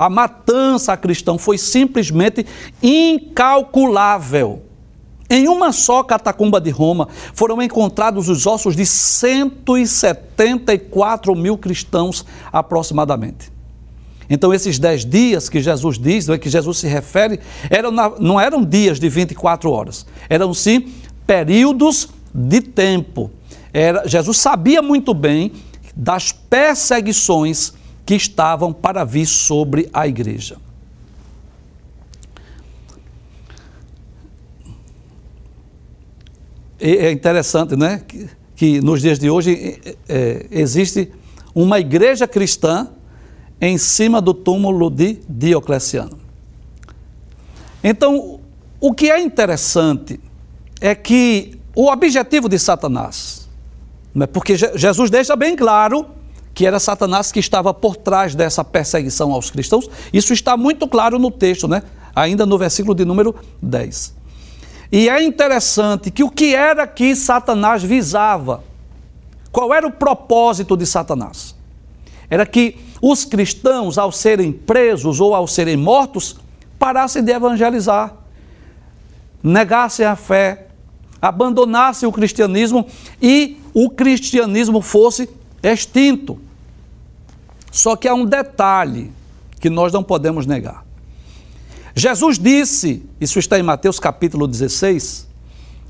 a 0.00 0.08
matança 0.08 0.96
cristã 0.96 1.36
foi 1.36 1.58
simplesmente 1.58 2.46
incalculável. 2.82 4.62
Em 5.28 5.46
uma 5.46 5.72
só 5.72 6.02
catacumba 6.02 6.58
de 6.58 6.70
Roma 6.70 7.06
foram 7.34 7.60
encontrados 7.60 8.30
os 8.30 8.46
ossos 8.46 8.74
de 8.74 8.86
174 8.86 11.36
mil 11.36 11.58
cristãos 11.58 12.24
aproximadamente. 12.50 13.52
Então, 14.30 14.54
esses 14.54 14.78
dez 14.78 15.04
dias 15.04 15.50
que 15.50 15.60
Jesus 15.60 15.98
diz, 15.98 16.30
é 16.30 16.38
que 16.38 16.48
Jesus 16.48 16.78
se 16.78 16.86
refere, 16.86 17.38
eram, 17.68 17.90
não 18.18 18.40
eram 18.40 18.64
dias 18.64 18.98
de 18.98 19.10
24 19.10 19.70
horas, 19.70 20.06
eram 20.30 20.54
sim 20.54 20.94
períodos 21.26 22.08
de 22.34 22.62
tempo. 22.62 23.30
Era, 23.70 24.08
Jesus 24.08 24.38
sabia 24.38 24.80
muito 24.80 25.12
bem 25.12 25.52
das 25.94 26.32
perseguições 26.32 27.74
que 28.04 28.14
estavam 28.14 28.72
para 28.72 29.04
vir 29.04 29.26
sobre 29.26 29.88
a 29.92 30.06
igreja. 30.06 30.56
é 36.80 37.12
interessante, 37.12 37.76
né? 37.76 38.02
Que, 38.08 38.30
que 38.56 38.80
nos 38.80 39.02
dias 39.02 39.18
de 39.18 39.28
hoje 39.28 39.78
é, 40.08 40.46
existe 40.50 41.12
uma 41.54 41.78
igreja 41.78 42.26
cristã 42.26 42.88
em 43.60 43.76
cima 43.76 44.20
do 44.20 44.32
túmulo 44.32 44.88
de 44.88 45.18
Diocleciano. 45.28 46.18
Então, 47.84 48.40
o 48.80 48.94
que 48.94 49.10
é 49.10 49.20
interessante 49.20 50.18
é 50.80 50.94
que 50.94 51.58
o 51.74 51.90
objetivo 51.90 52.48
de 52.48 52.58
Satanás, 52.58 53.48
né, 54.14 54.26
porque 54.26 54.56
Jesus 54.56 55.10
deixa 55.10 55.36
bem 55.36 55.54
claro 55.54 56.06
que 56.60 56.66
era 56.66 56.78
Satanás 56.78 57.32
que 57.32 57.40
estava 57.40 57.72
por 57.72 57.96
trás 57.96 58.34
dessa 58.34 58.62
perseguição 58.62 59.32
aos 59.32 59.50
cristãos, 59.50 59.88
isso 60.12 60.34
está 60.34 60.58
muito 60.58 60.86
claro 60.86 61.18
no 61.18 61.30
texto, 61.30 61.66
né? 61.66 61.82
ainda 62.14 62.44
no 62.44 62.58
versículo 62.58 62.94
de 62.94 63.02
número 63.02 63.34
10. 63.62 64.14
E 64.92 65.08
é 65.08 65.24
interessante 65.24 66.10
que 66.10 66.22
o 66.22 66.28
que 66.28 66.54
era 66.54 66.86
que 66.86 67.16
Satanás 67.16 67.82
visava? 67.82 68.62
Qual 69.50 69.72
era 69.72 69.86
o 69.86 69.90
propósito 69.90 70.76
de 70.76 70.84
Satanás? 70.84 71.54
Era 72.28 72.44
que 72.44 72.76
os 73.00 73.24
cristãos, 73.24 73.96
ao 73.96 74.12
serem 74.12 74.52
presos 74.52 75.18
ou 75.18 75.34
ao 75.34 75.46
serem 75.46 75.78
mortos, 75.78 76.36
parassem 76.78 77.24
de 77.24 77.32
evangelizar, 77.32 78.12
negassem 79.42 80.04
a 80.04 80.14
fé, 80.14 80.66
abandonassem 81.22 82.06
o 82.06 82.12
cristianismo 82.12 82.86
e 83.18 83.56
o 83.72 83.88
cristianismo 83.88 84.82
fosse 84.82 85.26
extinto. 85.62 86.49
Só 87.70 87.96
que 87.96 88.08
há 88.08 88.14
um 88.14 88.24
detalhe 88.24 89.12
que 89.60 89.70
nós 89.70 89.92
não 89.92 90.02
podemos 90.02 90.46
negar. 90.46 90.84
Jesus 91.94 92.38
disse, 92.38 93.02
isso 93.20 93.38
está 93.38 93.58
em 93.58 93.62
Mateus 93.62 93.98
capítulo 93.98 94.46
16, 94.46 95.28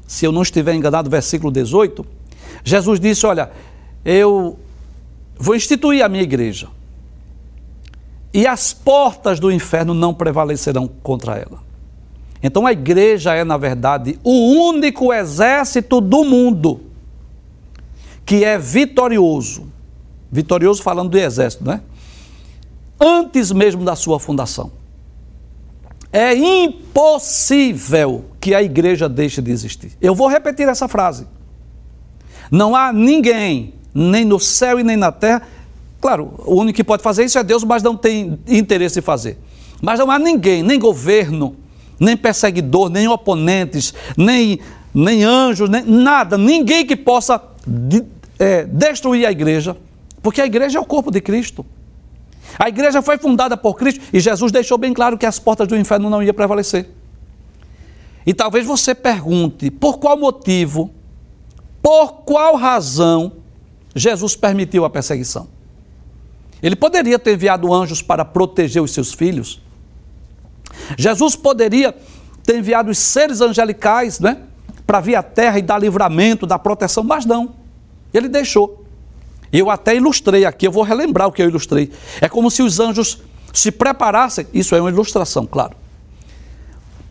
se 0.07 0.25
eu 0.25 0.33
não 0.33 0.43
estiver 0.43 0.75
enganado, 0.75 1.09
versículo 1.09 1.53
18. 1.53 2.05
Jesus 2.65 2.99
disse: 2.99 3.25
Olha, 3.27 3.51
eu 4.05 4.59
vou 5.39 5.55
instituir 5.55 6.05
a 6.05 6.09
minha 6.09 6.23
igreja, 6.23 6.69
e 8.33 8.47
as 8.47 8.73
portas 8.73 9.39
do 9.39 9.53
inferno 9.53 9.95
não 9.95 10.13
prevalecerão 10.13 10.89
contra 10.89 11.37
ela. 11.37 11.63
Então 12.43 12.67
a 12.67 12.73
igreja 12.73 13.35
é, 13.35 13.45
na 13.45 13.57
verdade, 13.57 14.19
o 14.25 14.69
único 14.69 15.13
exército 15.13 16.01
do 16.01 16.25
mundo 16.25 16.81
que 18.25 18.45
é 18.45 18.59
vitorioso. 18.59 19.69
Vitorioso 20.31 20.83
falando 20.83 21.11
do 21.11 21.19
exército, 21.19 21.65
né? 21.65 21.81
Antes 23.01 23.51
mesmo 23.51 23.85
da 23.85 23.97
sua 23.97 24.21
fundação. 24.21 24.71
É 26.13 26.35
impossível 26.35 28.25
que 28.41 28.55
a 28.55 28.63
igreja 28.63 29.09
deixe 29.09 29.41
de 29.41 29.51
existir. 29.51 29.93
Eu 30.01 30.15
vou 30.15 30.29
repetir 30.29 30.69
essa 30.69 30.89
frase. 30.89 31.27
Não 32.51 32.75
há 32.75 32.93
ninguém, 32.93 33.75
nem 33.95 34.25
no 34.25 34.41
céu 34.41 34.81
e 34.81 34.83
nem 34.83 34.97
na 34.97 35.13
terra. 35.13 35.43
Claro, 36.01 36.35
o 36.39 36.57
único 36.57 36.77
que 36.77 36.85
pode 36.85 37.03
fazer 37.03 37.25
isso 37.25 37.39
é 37.39 37.45
Deus, 37.45 37.63
mas 37.63 37.83
não 37.83 37.97
tem 37.97 38.39
interesse 38.47 38.99
em 38.99 39.03
fazer. 39.03 39.39
Mas 39.81 39.99
não 39.99 40.11
há 40.11 40.19
ninguém, 40.19 40.63
nem 40.63 40.79
governo, 40.79 41.57
nem 41.99 42.17
perseguidor, 42.17 42.91
nem 42.91 43.07
oponentes, 43.07 43.95
nem, 44.17 44.59
nem 44.93 45.23
anjos, 45.23 45.69
nem 45.71 45.85
nada, 45.85 46.37
ninguém 46.37 46.85
que 46.85 46.97
possa 46.97 47.41
de, 47.67 48.03
é, 48.39 48.65
destruir 48.65 49.27
a 49.27 49.31
igreja, 49.31 49.77
porque 50.23 50.41
a 50.41 50.47
igreja 50.47 50.79
é 50.79 50.81
o 50.81 50.85
corpo 50.85 51.11
de 51.11 51.21
Cristo. 51.21 51.65
A 52.59 52.69
igreja 52.69 53.01
foi 53.01 53.17
fundada 53.19 53.57
por 53.57 53.75
Cristo 53.75 54.01
e 54.13 54.21
Jesus 54.21 54.51
deixou 54.51 54.77
bem 54.77 54.93
claro 54.93 55.17
que 55.17 55.27
as 55.27 55.39
portas 55.39 55.69
do 55.69 55.77
inferno 55.77 56.11
não 56.11 56.23
iam 56.23 56.35
prevalecer. 56.35 56.89
E 58.27 58.35
talvez 58.35 58.67
você 58.67 58.95
pergunte 58.95 59.71
por 59.71 59.99
qual 59.99 60.19
motivo, 60.19 60.91
por 61.83 62.23
qual 62.25 62.57
razão 62.57 63.33
Jesus 63.95 64.37
permitiu 64.37 64.85
a 64.85 64.91
perseguição. 64.91 65.49
Ele 66.63 66.77
poderia 66.77 67.19
ter 67.19 67.35
enviado 67.35 67.73
anjos 67.73 68.03
para 68.03 68.25
proteger 68.25 68.83
os 68.83 68.91
seus 68.93 69.15
filhos. 69.15 69.61
Jesus 70.97 71.35
poderia 71.35 71.95
ter 72.45 72.59
enviado 72.59 72.91
os 72.91 72.99
seres 72.99 73.41
angelicais, 73.41 74.21
né, 74.21 74.43
para 74.87 75.01
vir 75.01 75.15
à 75.15 75.23
terra 75.23 75.59
e 75.59 75.63
dar 75.63 75.79
livramento, 75.79 76.47
dar 76.47 76.59
proteção, 76.59 77.03
mas 77.03 77.25
não. 77.25 77.55
Ele 78.13 78.29
deixou. 78.29 78.85
Eu 79.53 79.71
até 79.71 79.97
ilustrei 79.97 80.45
aqui, 80.45 80.67
eu 80.67 80.73
vou 80.73 80.83
relembrar 80.83 81.29
o 81.29 81.33
que 81.33 81.43
eu 81.43 81.49
ilustrei. 81.49 81.91
É 82.21 82.29
como 82.29 82.51
se 82.51 82.63
os 82.63 82.79
anjos 82.79 83.19
se 83.53 83.73
preparassem, 83.73 84.47
isso 84.55 84.75
é 84.75 84.81
uma 84.81 84.91
ilustração, 84.91 85.47
claro. 85.47 85.75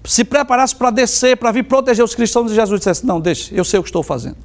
Se 0.05 0.23
preparassem 0.23 0.77
para 0.77 0.89
descer, 0.89 1.37
para 1.37 1.51
vir 1.51 1.63
proteger 1.63 2.03
os 2.03 2.15
cristãos, 2.15 2.51
e 2.51 2.55
Jesus 2.55 2.79
dissesse: 2.79 3.05
Não, 3.05 3.19
deixe, 3.19 3.53
eu 3.53 3.65
sei 3.65 3.79
o 3.79 3.83
que 3.83 3.89
estou 3.89 4.01
fazendo. 4.01 4.37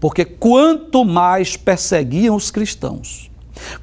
Porque 0.00 0.24
quanto 0.24 1.04
mais 1.04 1.56
perseguiam 1.56 2.34
os 2.34 2.50
cristãos, 2.50 3.30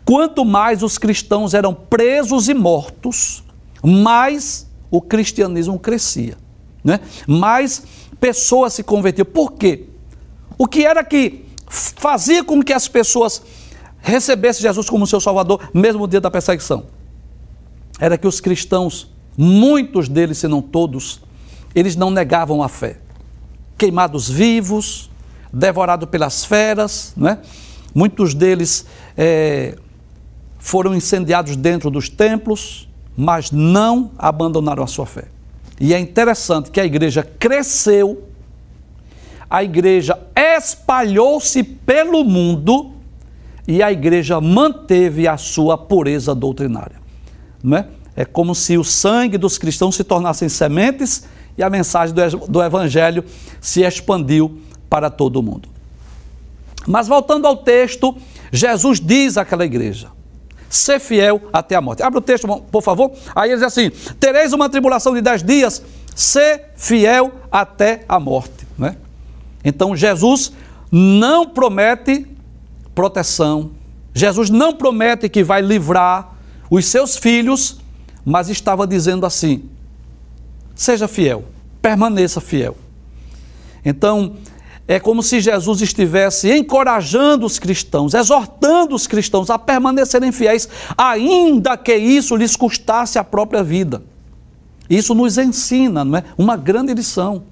quanto 0.05 0.43
mais 0.45 0.83
os 0.83 0.97
cristãos 0.97 1.53
eram 1.53 1.73
presos 1.73 2.49
e 2.49 2.53
mortos, 2.53 3.43
mais 3.81 4.69
o 4.91 5.01
cristianismo 5.01 5.79
crescia. 5.79 6.37
Né? 6.83 6.99
Mais 7.25 7.83
pessoas 8.19 8.73
se 8.73 8.83
convertiam. 8.83 9.25
Por 9.25 9.53
quê? 9.53 9.85
O 10.57 10.67
que 10.67 10.85
era 10.85 11.03
que 11.03 11.45
fazia 11.71 12.43
com 12.43 12.61
que 12.61 12.73
as 12.73 12.87
pessoas 12.87 13.41
recebessem 13.99 14.61
Jesus 14.61 14.89
como 14.89 15.07
seu 15.07 15.21
Salvador, 15.21 15.69
mesmo 15.73 16.01
no 16.01 16.07
dia 16.07 16.19
da 16.19 16.29
perseguição. 16.29 16.85
Era 17.99 18.17
que 18.17 18.27
os 18.27 18.41
cristãos, 18.41 19.09
muitos 19.37 20.09
deles, 20.09 20.39
se 20.39 20.47
não 20.47 20.61
todos, 20.61 21.21
eles 21.73 21.95
não 21.95 22.11
negavam 22.11 22.61
a 22.61 22.67
fé. 22.67 22.97
Queimados 23.77 24.29
vivos, 24.29 25.09
devorados 25.51 26.09
pelas 26.09 26.43
feras, 26.43 27.13
não 27.15 27.29
é? 27.29 27.39
muitos 27.95 28.33
deles 28.33 28.85
é, 29.17 29.77
foram 30.59 30.93
incendiados 30.93 31.55
dentro 31.55 31.89
dos 31.89 32.09
templos, 32.09 32.89
mas 33.15 33.51
não 33.51 34.11
abandonaram 34.17 34.83
a 34.83 34.87
sua 34.87 35.05
fé. 35.05 35.25
E 35.79 35.93
é 35.93 35.99
interessante 35.99 36.69
que 36.69 36.79
a 36.79 36.85
igreja 36.85 37.23
cresceu, 37.23 38.27
a 39.51 39.61
igreja 39.61 40.17
espalhou-se 40.33 41.61
pelo 41.61 42.23
mundo 42.23 42.93
e 43.67 43.83
a 43.83 43.91
igreja 43.91 44.39
manteve 44.39 45.27
a 45.27 45.35
sua 45.35 45.77
pureza 45.77 46.33
doutrinária. 46.33 46.95
Não 47.61 47.75
é? 47.75 47.85
é 48.15 48.23
como 48.23 48.55
se 48.55 48.77
o 48.77 48.83
sangue 48.83 49.37
dos 49.37 49.57
cristãos 49.57 49.95
se 49.95 50.05
tornassem 50.05 50.47
sementes 50.47 51.25
e 51.57 51.61
a 51.61 51.69
mensagem 51.69 52.15
do 52.47 52.63
evangelho 52.63 53.25
se 53.59 53.81
expandiu 53.81 54.57
para 54.89 55.09
todo 55.09 55.35
o 55.35 55.43
mundo. 55.43 55.67
Mas 56.87 57.09
voltando 57.09 57.45
ao 57.45 57.57
texto, 57.57 58.15
Jesus 58.53 59.01
diz 59.01 59.37
àquela 59.37 59.65
igreja: 59.65 60.07
ser 60.69 60.97
fiel 60.97 61.41
até 61.51 61.75
a 61.75 61.81
morte. 61.81 62.01
Abre 62.01 62.19
o 62.19 62.21
texto, 62.21 62.47
por 62.71 62.81
favor. 62.81 63.11
Aí 63.35 63.49
ele 63.49 63.57
diz 63.57 63.67
assim: 63.67 63.91
tereis 64.17 64.53
uma 64.53 64.69
tribulação 64.69 65.13
de 65.13 65.19
dez 65.19 65.43
dias, 65.43 65.83
ser 66.15 66.71
fiel 66.77 67.33
até 67.51 68.05
a 68.07 68.17
morte. 68.17 68.65
Né? 68.77 68.95
Então 69.63 69.95
Jesus 69.95 70.51
não 70.91 71.47
promete 71.47 72.27
proteção, 72.93 73.71
Jesus 74.13 74.49
não 74.49 74.73
promete 74.73 75.29
que 75.29 75.43
vai 75.43 75.61
livrar 75.61 76.35
os 76.69 76.85
seus 76.85 77.17
filhos, 77.17 77.79
mas 78.25 78.49
estava 78.49 78.85
dizendo 78.85 79.25
assim: 79.25 79.63
seja 80.75 81.07
fiel, 81.07 81.45
permaneça 81.81 82.41
fiel. 82.41 82.77
Então, 83.83 84.35
é 84.87 84.99
como 84.99 85.23
se 85.23 85.39
Jesus 85.39 85.81
estivesse 85.81 86.51
encorajando 86.51 87.45
os 87.45 87.57
cristãos, 87.57 88.13
exortando 88.13 88.95
os 88.95 89.07
cristãos 89.07 89.49
a 89.49 89.57
permanecerem 89.57 90.31
fiéis, 90.31 90.67
ainda 90.97 91.77
que 91.77 91.95
isso 91.95 92.35
lhes 92.35 92.55
custasse 92.55 93.17
a 93.17 93.23
própria 93.23 93.63
vida. 93.63 94.03
Isso 94.89 95.15
nos 95.15 95.37
ensina, 95.37 96.03
não 96.03 96.17
é? 96.17 96.23
Uma 96.37 96.57
grande 96.57 96.93
lição. 96.93 97.43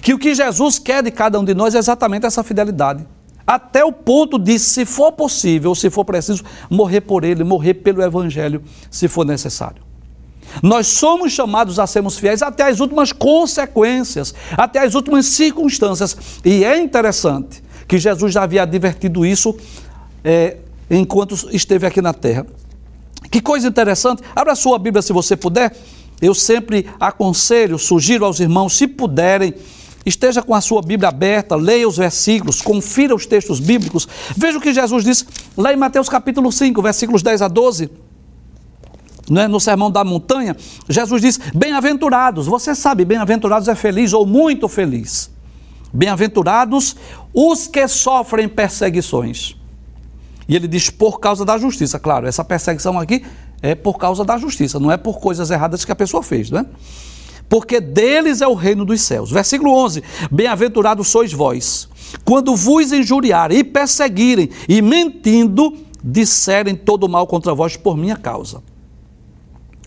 Que 0.00 0.14
o 0.14 0.18
que 0.18 0.34
Jesus 0.34 0.78
quer 0.78 1.02
de 1.02 1.10
cada 1.10 1.38
um 1.38 1.44
de 1.44 1.54
nós 1.54 1.74
é 1.74 1.78
exatamente 1.78 2.26
essa 2.26 2.42
fidelidade. 2.42 3.06
Até 3.46 3.84
o 3.84 3.92
ponto 3.92 4.38
de, 4.38 4.58
se 4.58 4.84
for 4.84 5.12
possível, 5.12 5.74
se 5.74 5.90
for 5.90 6.04
preciso, 6.04 6.42
morrer 6.70 7.02
por 7.02 7.24
ele, 7.24 7.44
morrer 7.44 7.74
pelo 7.74 8.02
Evangelho, 8.02 8.62
se 8.90 9.06
for 9.06 9.24
necessário. 9.24 9.82
Nós 10.62 10.86
somos 10.86 11.32
chamados 11.32 11.78
a 11.78 11.86
sermos 11.86 12.18
fiéis 12.18 12.42
até 12.42 12.64
as 12.64 12.80
últimas 12.80 13.12
consequências, 13.12 14.34
até 14.56 14.80
as 14.80 14.94
últimas 14.94 15.26
circunstâncias. 15.26 16.16
E 16.44 16.64
é 16.64 16.78
interessante 16.78 17.62
que 17.86 17.98
Jesus 17.98 18.32
já 18.32 18.44
havia 18.44 18.62
advertido 18.62 19.26
isso 19.26 19.54
é, 20.22 20.58
enquanto 20.90 21.34
esteve 21.50 21.86
aqui 21.86 22.00
na 22.00 22.12
terra. 22.12 22.46
Que 23.30 23.40
coisa 23.40 23.66
interessante. 23.68 24.22
Abra 24.34 24.54
sua 24.54 24.78
Bíblia 24.78 25.02
se 25.02 25.12
você 25.12 25.36
puder. 25.36 25.76
Eu 26.20 26.34
sempre 26.34 26.88
aconselho, 26.98 27.78
sugiro 27.78 28.24
aos 28.24 28.40
irmãos, 28.40 28.76
se 28.76 28.86
puderem, 28.86 29.54
esteja 30.06 30.42
com 30.42 30.54
a 30.54 30.60
sua 30.60 30.80
Bíblia 30.80 31.08
aberta, 31.08 31.56
leia 31.56 31.88
os 31.88 31.96
versículos, 31.96 32.62
confira 32.62 33.14
os 33.14 33.26
textos 33.26 33.60
bíblicos. 33.60 34.08
Veja 34.36 34.58
o 34.58 34.60
que 34.60 34.72
Jesus 34.72 35.04
diz 35.04 35.26
lá 35.56 35.72
em 35.72 35.76
Mateus 35.76 36.08
capítulo 36.08 36.50
5, 36.50 36.80
versículos 36.82 37.22
10 37.22 37.42
a 37.42 37.48
12 37.48 37.90
é? 39.30 39.48
no 39.48 39.58
Sermão 39.58 39.90
da 39.90 40.04
Montanha, 40.04 40.56
Jesus 40.88 41.22
diz: 41.22 41.40
Bem-aventurados, 41.54 42.46
você 42.46 42.74
sabe, 42.74 43.04
bem-aventurados 43.04 43.68
é 43.68 43.74
feliz 43.74 44.12
ou 44.12 44.26
muito 44.26 44.68
feliz. 44.68 45.30
Bem-aventurados 45.92 46.96
os 47.32 47.66
que 47.66 47.86
sofrem 47.88 48.48
perseguições. 48.48 49.56
E 50.46 50.54
ele 50.54 50.68
diz 50.68 50.90
por 50.90 51.20
causa 51.20 51.44
da 51.44 51.56
justiça, 51.56 51.98
claro, 51.98 52.26
essa 52.26 52.44
perseguição 52.44 52.98
aqui 52.98 53.24
é 53.64 53.74
por 53.74 53.96
causa 53.96 54.22
da 54.26 54.36
justiça, 54.36 54.78
não 54.78 54.92
é 54.92 54.98
por 54.98 55.18
coisas 55.18 55.50
erradas 55.50 55.86
que 55.86 55.90
a 55.90 55.96
pessoa 55.96 56.22
fez, 56.22 56.50
não 56.50 56.60
é? 56.60 56.66
Porque 57.48 57.80
deles 57.80 58.42
é 58.42 58.46
o 58.46 58.52
reino 58.52 58.84
dos 58.84 59.00
céus. 59.00 59.30
Versículo 59.30 59.74
11: 59.74 60.02
Bem-aventurados 60.30 61.08
sois 61.08 61.32
vós, 61.32 61.88
quando 62.26 62.54
vos 62.54 62.92
injuriarem 62.92 63.58
e 63.58 63.64
perseguirem 63.64 64.50
e 64.68 64.82
mentindo 64.82 65.78
disserem 66.02 66.76
todo 66.76 67.08
mal 67.08 67.26
contra 67.26 67.54
vós 67.54 67.74
por 67.74 67.96
minha 67.96 68.16
causa. 68.16 68.62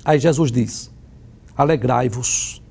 Aí 0.03 0.17
Jesus 0.17 0.51
diz: 0.51 0.89
Alegrai-vos, 1.55 2.63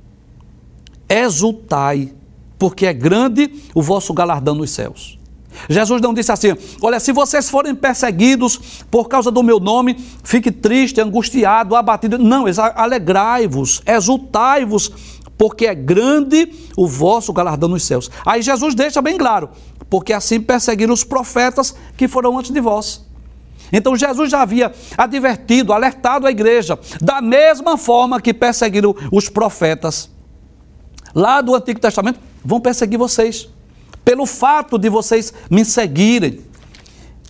exultai, 1.08 2.12
porque 2.58 2.84
é 2.84 2.92
grande 2.92 3.62
o 3.72 3.80
vosso 3.80 4.12
galardão 4.12 4.56
nos 4.56 4.72
céus. 4.72 5.15
Jesus 5.68 6.00
não 6.00 6.14
disse 6.14 6.32
assim: 6.32 6.54
Olha, 6.82 7.00
se 7.00 7.12
vocês 7.12 7.48
forem 7.48 7.74
perseguidos 7.74 8.84
por 8.90 9.08
causa 9.08 9.30
do 9.30 9.42
meu 9.42 9.58
nome, 9.58 9.96
fique 10.22 10.50
triste, 10.50 11.00
angustiado, 11.00 11.74
abatido. 11.74 12.18
Não, 12.18 12.44
alegrai-vos, 12.74 13.82
exultai-vos, 13.86 14.90
porque 15.36 15.66
é 15.66 15.74
grande 15.74 16.52
o 16.76 16.86
vosso 16.86 17.32
galardão 17.32 17.68
nos 17.68 17.84
céus. 17.84 18.10
Aí 18.24 18.42
Jesus 18.42 18.74
deixa 18.74 19.02
bem 19.02 19.16
claro: 19.16 19.50
porque 19.88 20.12
assim 20.12 20.40
perseguiram 20.40 20.92
os 20.94 21.04
profetas 21.04 21.74
que 21.96 22.08
foram 22.08 22.38
antes 22.38 22.50
de 22.50 22.60
vós. 22.60 23.04
Então 23.72 23.96
Jesus 23.96 24.30
já 24.30 24.42
havia 24.42 24.72
advertido, 24.96 25.72
alertado 25.72 26.26
a 26.26 26.30
igreja, 26.30 26.78
da 27.00 27.20
mesma 27.20 27.76
forma 27.76 28.20
que 28.20 28.32
perseguiram 28.32 28.94
os 29.10 29.28
profetas. 29.28 30.10
Lá 31.14 31.40
do 31.40 31.54
Antigo 31.54 31.80
Testamento, 31.80 32.20
vão 32.44 32.60
perseguir 32.60 32.98
vocês, 32.98 33.48
pelo 34.06 34.24
fato 34.24 34.78
de 34.78 34.88
vocês 34.88 35.34
me 35.50 35.64
seguirem. 35.64 36.38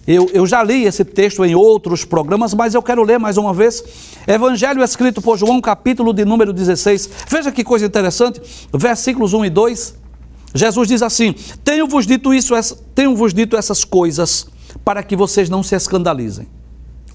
Eu, 0.06 0.28
eu, 0.34 0.46
já 0.46 0.62
li 0.62 0.84
esse 0.84 1.06
texto 1.06 1.42
em 1.42 1.54
outros 1.54 2.04
programas, 2.04 2.52
mas 2.52 2.74
eu 2.74 2.82
quero 2.82 3.02
ler 3.02 3.18
mais 3.18 3.38
uma 3.38 3.54
vez. 3.54 3.82
Evangelho 4.26 4.84
escrito 4.84 5.22
por 5.22 5.38
João, 5.38 5.58
capítulo 5.58 6.12
de 6.12 6.26
número 6.26 6.52
16. 6.52 7.10
Veja 7.28 7.50
que 7.50 7.64
coisa 7.64 7.86
interessante, 7.86 8.42
versículos 8.74 9.32
1 9.32 9.46
e 9.46 9.50
2. 9.50 9.96
Jesus 10.54 10.86
diz 10.86 11.02
assim: 11.02 11.34
Tenho-vos 11.64 12.06
dito 12.06 12.34
isso, 12.34 12.54
tenho-vos 12.94 13.32
dito 13.32 13.56
essas 13.56 13.82
coisas 13.82 14.46
para 14.84 15.02
que 15.02 15.16
vocês 15.16 15.48
não 15.48 15.62
se 15.62 15.74
escandalizem. 15.74 16.46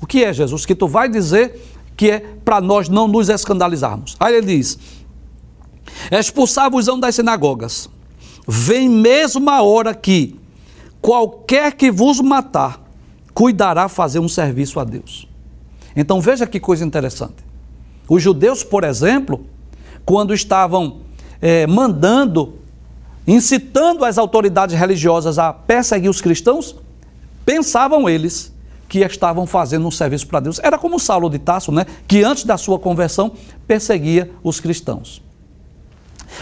O 0.02 0.08
que 0.08 0.24
é, 0.24 0.34
Jesus? 0.34 0.66
Que 0.66 0.74
tu 0.74 0.88
vai 0.88 1.08
dizer 1.08 1.62
que 1.96 2.10
é 2.10 2.20
para 2.44 2.60
nós 2.60 2.90
não 2.90 3.08
nos 3.08 3.30
escandalizarmos. 3.30 4.18
Aí 4.20 4.36
ele 4.36 4.58
diz: 4.58 4.80
expulsar-vos 6.12 6.88
das 7.00 7.14
sinagogas. 7.16 8.01
Vem 8.48 8.90
mesmo 8.90 9.50
a 9.50 9.62
hora 9.62 9.94
que 9.94 10.40
qualquer 11.02 11.74
que 11.74 11.92
vos 11.92 12.20
matar 12.20 12.82
cuidará 13.34 13.88
fazer 13.88 14.20
um 14.20 14.28
serviço 14.28 14.80
a 14.80 14.84
Deus. 14.84 15.28
Então 15.96 16.22
veja 16.22 16.48
que 16.48 16.60
coisa 16.60 16.86
interessante. 16.86 17.44
Os 18.08 18.22
judeus, 18.22 18.64
por 18.64 18.84
exemplo, 18.84 19.46
quando 20.06 20.34
estavam 20.34 21.02
é, 21.42 21.66
mandando, 21.66 22.56
incitando 23.26 24.06
as 24.06 24.18
autoridades 24.18 24.78
religiosas 24.78 25.40
a 25.40 25.54
perseguir 25.54 26.10
os 26.10 26.22
cristãos, 26.22 26.76
pensavam 27.46 28.10
eles 28.10 28.54
que 28.88 29.00
estavam 29.00 29.48
fazendo 29.48 29.88
um 29.88 29.92
serviço 29.92 30.28
para 30.28 30.42
Deus. 30.42 30.60
Era 30.60 30.78
como 30.78 31.00
Saulo 31.00 31.30
de 31.30 31.40
Tasso, 31.40 31.72
né, 31.72 31.86
que 32.08 32.24
antes 32.24 32.44
da 32.44 32.58
sua 32.58 32.78
conversão 32.78 33.32
perseguia 33.66 34.30
os 34.44 34.60
cristãos. 34.60 35.22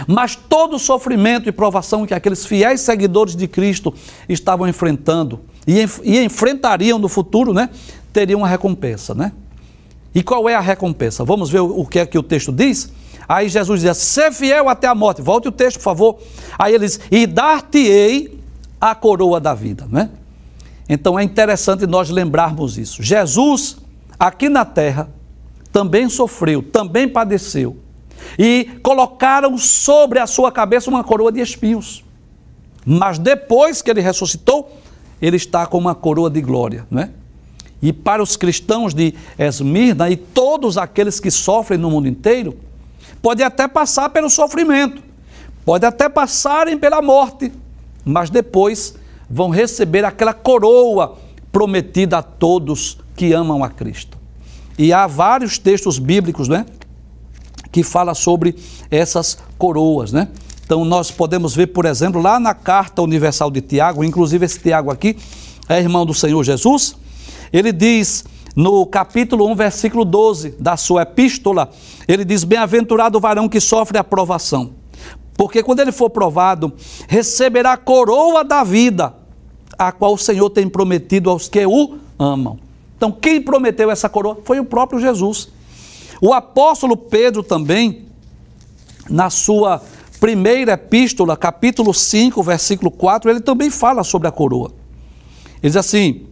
Mas 0.08 0.36
todo 0.36 0.75
o 0.75 0.80
sofrimento 0.80 1.47
e 1.49 1.52
provação 1.52 2.06
que 2.06 2.13
aqueles 2.13 2.45
fiéis 2.45 2.82
seguidores 2.82 3.36
de 3.36 3.47
Cristo 3.47 3.93
estavam 4.28 4.67
enfrentando 4.67 5.39
e, 5.67 5.86
e 6.04 6.23
enfrentariam 6.23 6.97
no 6.97 7.08
futuro, 7.08 7.54
né, 7.54 7.69
teriam 8.12 8.39
uma 8.39 8.47
recompensa, 8.47 9.13
né? 9.13 9.32
E 10.13 10.23
qual 10.23 10.49
é 10.49 10.56
a 10.56 10.60
recompensa? 10.60 11.23
Vamos 11.23 11.49
ver 11.49 11.60
o, 11.60 11.86
que 11.86 11.99
é 11.99 12.06
que 12.06 12.17
o 12.17 12.23
texto 12.23 12.52
diz? 12.52 12.91
Aí 13.28 13.47
Jesus 13.47 13.82
diz: 13.82 13.95
ser 13.97 14.32
fiel 14.32 14.67
até 14.67 14.88
a 14.88 14.95
morte. 14.95 15.21
Volte 15.21 15.47
o 15.47 15.52
texto, 15.52 15.78
por 15.78 15.84
favor. 15.84 16.19
Aí 16.58 16.73
ele 16.73 16.86
diz: 16.86 16.99
e 17.12 17.28
dar-te-ei 17.28 18.39
a 18.82 18.95
coroa 18.95 19.39
da 19.39 19.54
vida, 19.54 19.88
né? 19.89 20.10
Então 20.88 21.19
é 21.19 21.23
interessante 21.23 21.86
nós 21.86 22.10
lembrarmos 22.10 22.78
isso. 22.80 23.04
Jesus, 23.04 23.78
aqui 24.17 24.49
na 24.49 24.65
terra, 24.65 25.08
também 25.71 26.10
sofreu, 26.10 26.63
também 26.63 27.08
padeceu. 27.08 27.78
E 28.38 28.79
colocaram 28.82 29.58
sobre 29.58 30.19
a 30.19 30.27
sua 30.27 30.51
cabeça 30.51 30.89
uma 30.89 31.03
coroa 31.03 31.32
de 31.32 31.39
espinhos. 31.39 32.03
Mas 32.86 33.19
depois 33.19 33.82
que 33.82 33.89
ele 33.89 34.01
ressuscitou, 34.01 34.71
ele 35.21 35.38
está 35.38 35.65
com 35.65 35.77
uma 35.77 35.93
coroa 35.93 36.29
de 36.29 36.41
glória, 36.41 36.88
não 36.89 37.01
é? 37.01 37.10
E 37.82 37.93
para 37.93 38.21
os 38.21 38.36
cristãos 38.36 38.93
de 38.93 39.13
Esmirna 39.38 40.10
e 40.10 40.17
todos 40.17 40.77
aqueles 40.77 41.19
que 41.19 41.32
sofrem 41.32 41.79
no 41.79 41.89
mundo 41.89 42.08
inteiro, 42.08 42.58
pode 43.21 43.41
até 43.41 43.67
passar 43.67 44.10
pelo 44.10 44.29
sofrimento, 44.29 45.01
pode 45.65 45.86
até 45.86 46.10
passarem 46.10 46.77
pela 46.77 47.01
morte, 47.01 47.51
mas 48.03 48.29
depois 48.29 48.95
vão 49.29 49.49
receber 49.49 50.03
aquela 50.03 50.34
coroa 50.34 51.17
prometida 51.51 52.17
a 52.17 52.23
todos 52.23 52.97
que 53.15 53.34
amam 53.34 53.63
a 53.63 53.69
Cristo. 53.69 54.17
E 54.77 54.93
há 54.93 55.08
vários 55.08 55.58
textos 55.58 55.99
bíblicos, 55.99 56.47
né, 56.47 56.65
que 57.71 57.84
fala 57.84 58.13
sobre 58.13 58.55
essas 58.89 59.38
coroas, 59.58 60.12
né? 60.12 60.27
Então 60.65 60.86
nós 60.86 61.10
podemos 61.10 61.55
ver, 61.55 61.67
por 61.67 61.86
exemplo, 61.86 62.21
lá 62.21 62.39
na 62.39 62.53
carta 62.53 63.01
universal 63.01 63.49
de 63.49 63.62
Tiago, 63.62 64.03
inclusive 64.03 64.45
esse 64.45 64.60
Tiago 64.60 64.91
aqui 64.91 65.17
é 65.67 65.79
irmão 65.79 66.05
do 66.05 66.13
Senhor 66.13 66.43
Jesus, 66.43 66.95
ele 67.51 67.71
diz 67.71 68.23
no 68.55 68.86
capítulo 68.86 69.47
1, 69.47 69.55
versículo 69.55 70.03
12 70.03 70.55
da 70.60 70.75
sua 70.75 71.03
epístola, 71.03 71.69
ele 72.08 72.25
diz: 72.25 72.43
Bem-aventurado 72.43 73.17
o 73.17 73.21
varão 73.21 73.47
que 73.47 73.60
sofre 73.60 73.97
a 73.97 74.03
provação, 74.03 74.71
porque 75.36 75.63
quando 75.63 75.79
ele 75.79 75.91
for 75.91 76.10
provado, 76.10 76.73
receberá 77.08 77.73
a 77.73 77.77
coroa 77.77 78.43
da 78.43 78.63
vida, 78.63 79.13
a 79.77 79.91
qual 79.91 80.13
o 80.13 80.17
Senhor 80.17 80.49
tem 80.49 80.67
prometido 80.67 81.29
aos 81.29 81.47
que 81.47 81.65
o 81.65 81.97
amam. 82.17 82.60
Então, 82.97 83.12
quem 83.12 83.41
prometeu 83.41 83.89
essa 83.89 84.10
coroa 84.10 84.39
foi 84.43 84.60
o 84.60 84.65
próprio 84.65 84.99
Jesus. 84.99 85.49
O 86.21 86.34
apóstolo 86.34 86.97
Pedro 86.97 87.41
também, 87.41 88.05
na 89.10 89.29
sua 89.29 89.82
primeira 90.19 90.73
epístola, 90.73 91.38
capítulo 91.38 91.93
5, 91.93 92.43
versículo 92.43 92.91
4, 92.91 93.29
ele 93.29 93.39
também 93.39 93.69
fala 93.69 94.03
sobre 94.03 94.27
a 94.27 94.32
coroa. 94.32 94.71
Ele 95.62 95.69
diz 95.69 95.75
assim: 95.77 96.27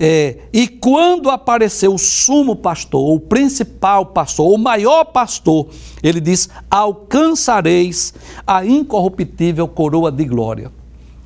é, 0.00 0.38
e 0.52 0.68
quando 0.68 1.28
apareceu 1.28 1.92
o 1.92 1.98
sumo 1.98 2.54
pastor, 2.54 3.14
o 3.14 3.18
principal 3.18 4.06
pastor, 4.06 4.48
o 4.48 4.56
maior 4.56 5.04
pastor, 5.04 5.66
ele 6.02 6.20
diz: 6.20 6.48
alcançareis 6.70 8.14
a 8.46 8.64
incorruptível 8.64 9.66
coroa 9.66 10.12
de 10.12 10.24
glória. 10.24 10.77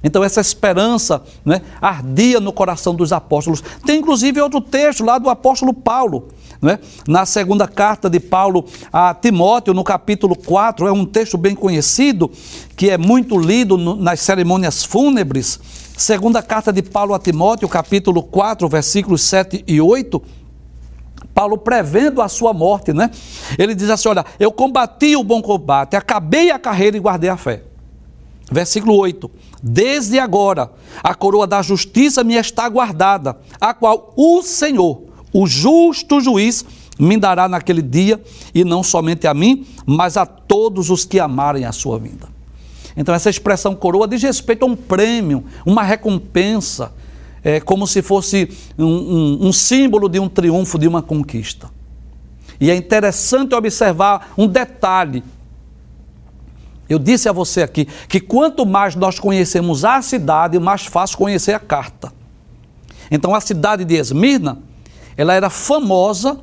Então, 0.03 0.25
essa 0.25 0.41
esperança 0.41 1.23
né, 1.45 1.63
ardia 1.81 2.41
no 2.41 2.53
coração 2.53 2.95
dos 2.95 3.13
apóstolos. 3.13 3.63
Tem 3.87 4.01
inclusive 4.01 4.41
outro 4.41 4.61
texto 4.61 5.05
lá 5.05 5.19
do 5.19 5.31
apóstolo 5.31 5.73
Paulo, 5.73 6.29
né, 6.61 6.79
na 7.07 7.25
segunda 7.25 7.69
carta 7.69 8.11
de 8.11 8.19
Paulo 8.19 8.65
a 8.93 9.15
Timóteo, 9.15 9.73
no 9.75 9.85
capítulo 9.85 10.37
4, 10.37 10.87
é 10.87 10.93
um 10.93 11.05
texto 11.05 11.37
bem 11.37 11.55
conhecido, 11.55 12.31
que 12.77 12.91
é 12.91 12.99
muito 12.99 13.39
lido 13.39 13.77
no, 13.77 13.97
nas 13.97 14.21
cerimônias 14.21 14.85
fúnebres. 14.85 15.61
Segunda 15.97 16.43
carta 16.43 16.73
de 16.73 16.83
Paulo 16.83 17.15
a 17.15 17.19
Timóteo, 17.19 17.69
capítulo 17.69 18.23
4, 18.23 18.69
versículos 18.69 19.23
7 19.23 19.65
e 19.67 19.81
8. 19.81 20.21
Paulo 21.35 21.57
prevendo 21.57 22.21
a 22.21 22.29
sua 22.29 22.53
morte, 22.53 22.93
né? 22.93 23.11
Ele 23.59 23.75
diz 23.75 23.89
assim: 23.89 24.09
Olha, 24.09 24.25
eu 24.39 24.53
combati 24.53 25.17
o 25.17 25.25
bom 25.25 25.41
combate, 25.41 25.97
acabei 25.97 26.51
a 26.51 26.59
carreira 26.59 26.97
e 26.97 27.01
guardei 27.01 27.31
a 27.31 27.37
fé. 27.37 27.63
Versículo 28.53 28.95
8: 28.97 29.31
Desde 29.63 30.19
agora 30.19 30.71
a 31.03 31.15
coroa 31.15 31.47
da 31.47 31.63
justiça 31.63 32.23
me 32.23 32.35
está 32.35 32.69
guardada, 32.69 33.39
a 33.61 33.73
qual 33.73 34.13
o 34.17 34.43
Senhor, 34.43 35.03
o 35.33 35.47
justo 35.47 36.21
juiz, 36.21 36.65
me 36.99 37.17
dará 37.17 37.49
naquele 37.49 37.83
dia, 37.83 38.23
e 38.55 38.65
não 38.65 38.83
somente 38.83 39.27
a 39.27 39.35
mim, 39.35 39.67
mas 39.87 40.17
a 40.17 40.27
todos 40.27 40.91
os 40.91 41.05
que 41.05 41.19
amarem 41.19 41.65
a 41.65 41.73
sua 41.73 41.99
vinda. 41.99 42.29
Então, 42.95 43.15
essa 43.15 43.31
expressão 43.31 43.75
coroa 43.75 44.07
diz 44.07 44.23
respeito 44.23 44.65
a 44.65 44.69
um 44.69 44.77
prêmio, 44.77 45.45
uma 45.65 45.83
recompensa, 45.83 46.93
é, 47.43 47.59
como 47.59 47.87
se 47.87 48.03
fosse 48.03 48.51
um, 48.79 48.85
um, 48.85 49.47
um 49.49 49.53
símbolo 49.53 50.09
de 50.09 50.21
um 50.21 50.29
triunfo, 50.29 50.79
de 50.79 50.87
uma 50.87 51.01
conquista. 51.01 51.71
E 52.61 52.71
é 52.71 52.77
interessante 52.77 53.55
observar 53.55 54.33
um 54.37 54.47
detalhe 54.47 55.25
eu 56.93 56.99
disse 56.99 57.29
a 57.29 57.33
você 57.33 57.63
aqui 57.63 57.87
que 58.09 58.21
quanto 58.21 58.67
mais 58.67 58.95
nós 58.95 59.19
conhecemos 59.19 59.85
a 59.85 60.01
cidade, 60.03 60.59
mais 60.59 60.87
fácil 60.87 61.19
conhecer 61.19 61.53
a 61.53 61.59
carta. 61.59 62.13
Então 63.11 63.35
a 63.35 63.41
cidade 63.41 63.85
de 63.85 63.95
Esmirna, 63.95 64.59
ela 65.17 65.35
era 65.35 65.51
famosa 65.51 66.41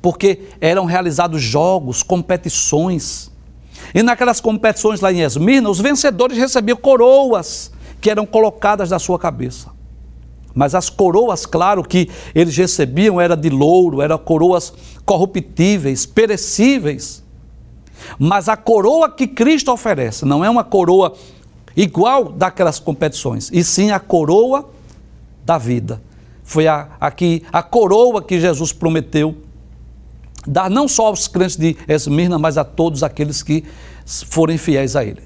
porque 0.00 0.48
eram 0.60 0.84
realizados 0.84 1.42
jogos, 1.42 2.02
competições. 2.02 3.30
E 3.94 4.02
naquelas 4.02 4.40
competições 4.40 5.00
lá 5.00 5.12
em 5.12 5.20
Esmirna, 5.20 5.70
os 5.70 5.80
vencedores 5.80 6.36
recebiam 6.36 6.76
coroas 6.76 7.72
que 8.00 8.10
eram 8.10 8.26
colocadas 8.26 8.90
na 8.90 8.98
sua 8.98 9.18
cabeça. 9.18 9.70
Mas 10.54 10.74
as 10.74 10.90
coroas, 10.90 11.46
claro, 11.46 11.82
que 11.82 12.10
eles 12.34 12.56
recebiam 12.56 13.20
era 13.20 13.36
de 13.36 13.48
louro, 13.48 14.02
eram 14.02 14.18
coroas 14.18 14.72
corruptíveis, 15.04 16.04
perecíveis. 16.04 17.22
Mas 18.18 18.48
a 18.48 18.56
coroa 18.56 19.10
que 19.10 19.26
Cristo 19.26 19.72
oferece 19.72 20.24
não 20.24 20.44
é 20.44 20.50
uma 20.50 20.64
coroa 20.64 21.14
igual 21.76 22.30
daquelas 22.30 22.78
competições, 22.78 23.50
e 23.52 23.64
sim 23.64 23.90
a 23.90 23.98
coroa 23.98 24.68
da 25.44 25.58
vida. 25.58 26.02
Foi 26.44 26.66
a, 26.66 26.88
aqui, 27.00 27.42
a 27.52 27.62
coroa 27.62 28.22
que 28.22 28.38
Jesus 28.38 28.72
prometeu 28.72 29.36
dar 30.46 30.68
não 30.68 30.88
só 30.88 31.06
aos 31.06 31.28
crentes 31.28 31.56
de 31.56 31.76
Esmirna, 31.88 32.38
mas 32.38 32.58
a 32.58 32.64
todos 32.64 33.02
aqueles 33.02 33.42
que 33.42 33.64
forem 34.04 34.58
fiéis 34.58 34.96
a 34.96 35.04
Ele. 35.04 35.22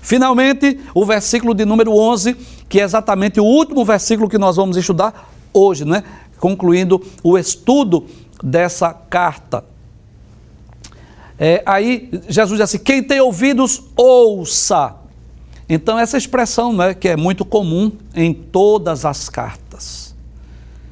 Finalmente, 0.00 0.78
o 0.94 1.04
versículo 1.04 1.54
de 1.54 1.64
número 1.64 1.92
11, 1.92 2.36
que 2.68 2.80
é 2.80 2.84
exatamente 2.84 3.40
o 3.40 3.44
último 3.44 3.84
versículo 3.84 4.28
que 4.28 4.38
nós 4.38 4.56
vamos 4.56 4.76
estudar 4.76 5.30
hoje, 5.52 5.84
né? 5.84 6.04
concluindo 6.38 7.02
o 7.22 7.38
estudo 7.38 8.04
dessa 8.42 8.92
carta. 8.92 9.64
É, 11.38 11.62
aí 11.66 12.10
Jesus 12.28 12.58
diz 12.58 12.60
assim: 12.60 12.78
quem 12.78 13.02
tem 13.02 13.20
ouvidos, 13.20 13.82
ouça. 13.96 14.96
Então, 15.68 15.98
essa 15.98 16.16
expressão 16.16 16.72
né, 16.72 16.94
que 16.94 17.08
é 17.08 17.16
muito 17.16 17.44
comum 17.44 17.90
em 18.14 18.34
todas 18.34 19.04
as 19.04 19.28
cartas, 19.28 20.14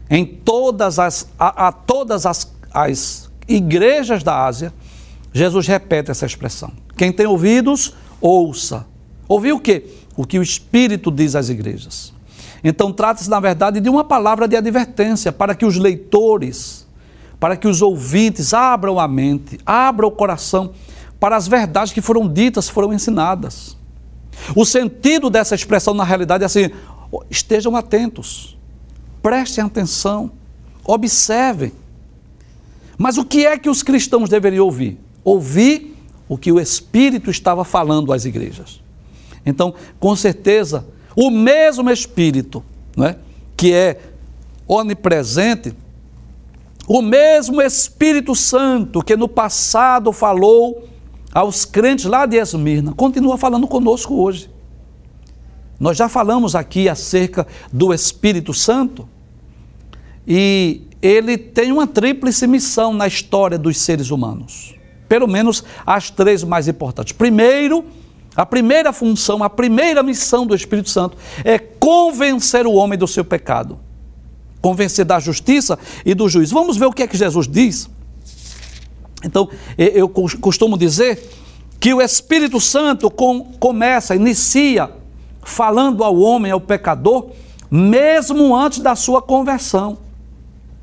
em 0.08 0.24
todas 0.24 0.98
as, 0.98 1.28
a, 1.38 1.68
a 1.68 1.72
todas 1.72 2.24
as, 2.24 2.52
as 2.72 3.30
igrejas 3.46 4.22
da 4.22 4.44
Ásia, 4.44 4.72
Jesus 5.32 5.66
repete 5.66 6.10
essa 6.10 6.24
expressão. 6.24 6.72
Quem 6.96 7.12
tem 7.12 7.26
ouvidos, 7.26 7.94
ouça. 8.20 8.86
Ouvir 9.28 9.52
o 9.52 9.60
quê? 9.60 9.84
O 10.16 10.26
que 10.26 10.38
o 10.38 10.42
Espírito 10.42 11.10
diz 11.10 11.34
às 11.34 11.48
igrejas. 11.48 12.12
Então, 12.64 12.92
trata-se, 12.92 13.28
na 13.28 13.40
verdade, 13.40 13.80
de 13.80 13.88
uma 13.88 14.04
palavra 14.04 14.46
de 14.46 14.56
advertência 14.56 15.32
para 15.32 15.54
que 15.54 15.66
os 15.66 15.76
leitores 15.76 16.81
para 17.42 17.56
que 17.56 17.66
os 17.66 17.82
ouvintes 17.82 18.54
abram 18.54 19.00
a 19.00 19.08
mente, 19.08 19.58
abram 19.66 20.06
o 20.06 20.12
coração 20.12 20.74
para 21.18 21.34
as 21.34 21.48
verdades 21.48 21.92
que 21.92 22.00
foram 22.00 22.28
ditas, 22.28 22.68
foram 22.68 22.92
ensinadas. 22.92 23.76
O 24.54 24.64
sentido 24.64 25.28
dessa 25.28 25.52
expressão 25.52 25.92
na 25.92 26.04
realidade 26.04 26.44
é 26.44 26.46
assim: 26.46 26.70
estejam 27.28 27.74
atentos, 27.74 28.56
prestem 29.20 29.64
atenção, 29.64 30.30
observem. 30.84 31.72
Mas 32.96 33.18
o 33.18 33.24
que 33.24 33.44
é 33.44 33.58
que 33.58 33.68
os 33.68 33.82
cristãos 33.82 34.28
deveriam 34.28 34.64
ouvir? 34.64 35.00
Ouvir 35.24 35.96
o 36.28 36.38
que 36.38 36.52
o 36.52 36.60
Espírito 36.60 37.28
estava 37.28 37.64
falando 37.64 38.12
às 38.12 38.24
igrejas. 38.24 38.80
Então, 39.44 39.74
com 39.98 40.14
certeza, 40.14 40.86
o 41.16 41.28
mesmo 41.28 41.90
Espírito, 41.90 42.62
não 42.96 43.04
é, 43.04 43.16
que 43.56 43.72
é 43.72 44.00
onipresente, 44.68 45.74
o 46.86 47.00
mesmo 47.00 47.62
Espírito 47.62 48.34
Santo 48.34 49.02
que 49.02 49.16
no 49.16 49.28
passado 49.28 50.12
falou 50.12 50.88
aos 51.32 51.64
crentes 51.64 52.04
lá 52.04 52.26
de 52.26 52.36
Esmirna, 52.36 52.92
continua 52.92 53.38
falando 53.38 53.66
conosco 53.66 54.14
hoje. 54.14 54.50
Nós 55.78 55.96
já 55.96 56.08
falamos 56.08 56.54
aqui 56.54 56.88
acerca 56.88 57.46
do 57.72 57.92
Espírito 57.92 58.52
Santo 58.52 59.08
e 60.26 60.82
ele 61.00 61.36
tem 61.36 61.72
uma 61.72 61.86
tríplice 61.86 62.46
missão 62.46 62.92
na 62.92 63.06
história 63.06 63.58
dos 63.58 63.78
seres 63.78 64.10
humanos. 64.10 64.74
Pelo 65.08 65.26
menos 65.26 65.64
as 65.84 66.10
três 66.10 66.44
mais 66.44 66.68
importantes. 66.68 67.12
Primeiro, 67.12 67.84
a 68.36 68.46
primeira 68.46 68.92
função, 68.92 69.42
a 69.42 69.50
primeira 69.50 70.02
missão 70.02 70.46
do 70.46 70.54
Espírito 70.54 70.90
Santo 70.90 71.16
é 71.44 71.58
convencer 71.58 72.66
o 72.66 72.72
homem 72.72 72.98
do 72.98 73.08
seu 73.08 73.24
pecado 73.24 73.80
convencer 74.62 75.04
da 75.04 75.18
justiça 75.18 75.78
e 76.06 76.14
do 76.14 76.28
juízo. 76.28 76.54
Vamos 76.54 76.76
ver 76.78 76.86
o 76.86 76.92
que 76.92 77.02
é 77.02 77.06
que 77.06 77.16
Jesus 77.16 77.46
diz. 77.48 77.90
Então, 79.24 79.48
eu 79.76 80.08
costumo 80.08 80.78
dizer 80.78 81.28
que 81.78 81.92
o 81.92 82.00
Espírito 82.00 82.60
Santo 82.60 83.10
com, 83.10 83.44
começa, 83.58 84.14
inicia 84.14 84.90
falando 85.42 86.04
ao 86.04 86.16
homem, 86.16 86.52
ao 86.52 86.60
pecador, 86.60 87.30
mesmo 87.70 88.56
antes 88.56 88.78
da 88.78 88.94
sua 88.94 89.20
conversão. 89.20 89.98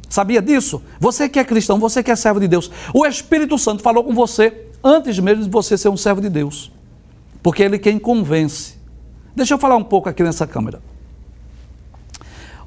Sabia 0.10 0.42
disso? 0.42 0.82
Você 1.00 1.30
que 1.30 1.40
é 1.40 1.44
cristão, 1.46 1.80
você 1.80 2.04
que 2.04 2.12
é 2.12 2.16
servo 2.16 2.40
de 2.40 2.48
Deus, 2.48 2.70
o 2.94 3.06
Espírito 3.06 3.58
Santo 3.58 3.82
falou 3.82 4.04
com 4.04 4.14
você 4.14 4.66
antes 4.84 5.20
mesmo 5.20 5.44
de 5.44 5.50
você 5.50 5.78
ser 5.78 5.90
um 5.90 5.98
servo 5.98 6.20
de 6.20 6.30
Deus, 6.30 6.72
porque 7.44 7.64
ele 7.64 7.76
é 7.76 7.80
quem 7.80 8.00
convence. 8.00 8.76
Deixa 9.36 9.54
eu 9.54 9.58
falar 9.58 9.76
um 9.76 9.84
pouco 9.84 10.10
aqui 10.10 10.24
nessa 10.24 10.48
câmera. 10.48 10.82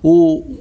O, 0.03 0.59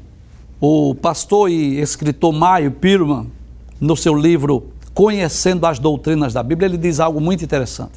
o 0.61 0.93
pastor 0.93 1.49
e 1.49 1.79
escritor 1.79 2.31
Maio 2.31 2.71
Pirman, 2.71 3.31
no 3.79 3.97
seu 3.97 4.15
livro 4.15 4.67
Conhecendo 4.93 5.65
as 5.65 5.79
Doutrinas 5.79 6.33
da 6.33 6.43
Bíblia, 6.43 6.67
ele 6.67 6.77
diz 6.77 6.99
algo 6.99 7.19
muito 7.19 7.43
interessante. 7.43 7.93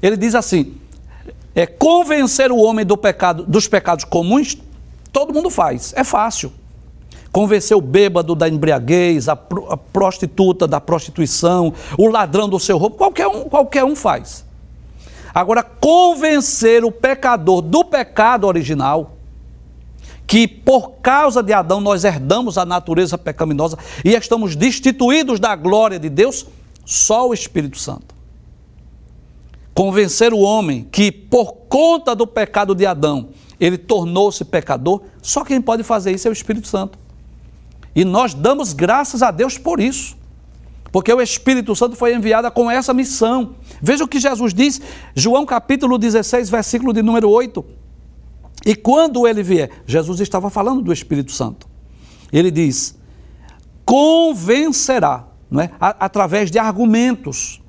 Ele 0.00 0.16
diz 0.16 0.34
assim: 0.34 0.74
é 1.54 1.66
convencer 1.66 2.50
o 2.50 2.56
homem 2.56 2.86
do 2.86 2.96
pecado, 2.96 3.44
dos 3.44 3.68
pecados 3.68 4.04
comuns, 4.04 4.56
todo 5.12 5.34
mundo 5.34 5.50
faz, 5.50 5.92
é 5.94 6.02
fácil. 6.02 6.50
Convencer 7.30 7.76
o 7.76 7.82
bêbado 7.82 8.34
da 8.34 8.48
embriaguez, 8.48 9.28
a, 9.28 9.32
a 9.68 9.76
prostituta 9.76 10.66
da 10.66 10.80
prostituição, 10.80 11.74
o 11.98 12.08
ladrão 12.08 12.48
do 12.48 12.58
seu 12.58 12.78
roubo, 12.78 12.96
qualquer 12.96 13.26
um, 13.26 13.44
qualquer 13.44 13.84
um 13.84 13.94
faz. 13.94 14.46
Agora, 15.34 15.62
convencer 15.62 16.82
o 16.82 16.90
pecador 16.90 17.60
do 17.60 17.84
pecado 17.84 18.46
original, 18.46 19.15
que 20.26 20.48
por 20.48 20.94
causa 21.02 21.42
de 21.42 21.52
Adão 21.52 21.80
nós 21.80 22.04
herdamos 22.04 22.58
a 22.58 22.64
natureza 22.64 23.16
pecaminosa 23.16 23.78
e 24.04 24.14
estamos 24.14 24.56
destituídos 24.56 25.38
da 25.38 25.54
glória 25.54 25.98
de 25.98 26.08
Deus? 26.08 26.46
Só 26.84 27.28
o 27.28 27.34
Espírito 27.34 27.78
Santo. 27.78 28.14
Convencer 29.72 30.32
o 30.32 30.38
homem 30.38 30.88
que 30.90 31.12
por 31.12 31.52
conta 31.68 32.14
do 32.14 32.26
pecado 32.26 32.74
de 32.74 32.86
Adão 32.86 33.28
ele 33.58 33.78
tornou-se 33.78 34.44
pecador, 34.44 35.02
só 35.22 35.44
quem 35.44 35.60
pode 35.60 35.82
fazer 35.82 36.12
isso 36.12 36.28
é 36.28 36.30
o 36.30 36.32
Espírito 36.32 36.66
Santo. 36.66 36.98
E 37.94 38.04
nós 38.04 38.34
damos 38.34 38.72
graças 38.72 39.22
a 39.22 39.30
Deus 39.30 39.56
por 39.56 39.80
isso. 39.80 40.16
Porque 40.92 41.12
o 41.12 41.20
Espírito 41.20 41.74
Santo 41.74 41.96
foi 41.96 42.14
enviado 42.14 42.50
com 42.50 42.70
essa 42.70 42.94
missão. 42.94 43.56
Veja 43.82 44.04
o 44.04 44.08
que 44.08 44.20
Jesus 44.20 44.54
diz, 44.54 44.80
João 45.14 45.44
capítulo 45.44 45.98
16, 45.98 46.48
versículo 46.48 46.92
de 46.92 47.02
número 47.02 47.28
8. 47.28 47.64
E 48.66 48.74
quando 48.74 49.28
ele 49.28 49.44
vier, 49.44 49.70
Jesus 49.86 50.18
estava 50.18 50.50
falando 50.50 50.82
do 50.82 50.92
Espírito 50.92 51.30
Santo. 51.30 51.68
Ele 52.32 52.50
diz: 52.50 52.98
convencerá, 53.84 55.28
não 55.48 55.60
é? 55.60 55.70
através 55.78 56.50
de 56.50 56.58
argumentos. 56.58 57.62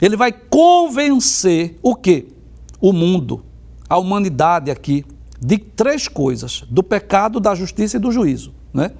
Ele 0.00 0.16
vai 0.16 0.30
convencer 0.30 1.76
o 1.82 1.96
quê? 1.96 2.28
O 2.80 2.92
mundo, 2.92 3.44
a 3.88 3.98
humanidade 3.98 4.70
aqui, 4.70 5.04
de 5.40 5.58
três 5.58 6.06
coisas: 6.06 6.62
do 6.70 6.84
pecado, 6.84 7.40
da 7.40 7.52
justiça 7.56 7.96
e 7.96 8.00
do 8.00 8.12
juízo. 8.12 8.54
Né? 8.72 8.92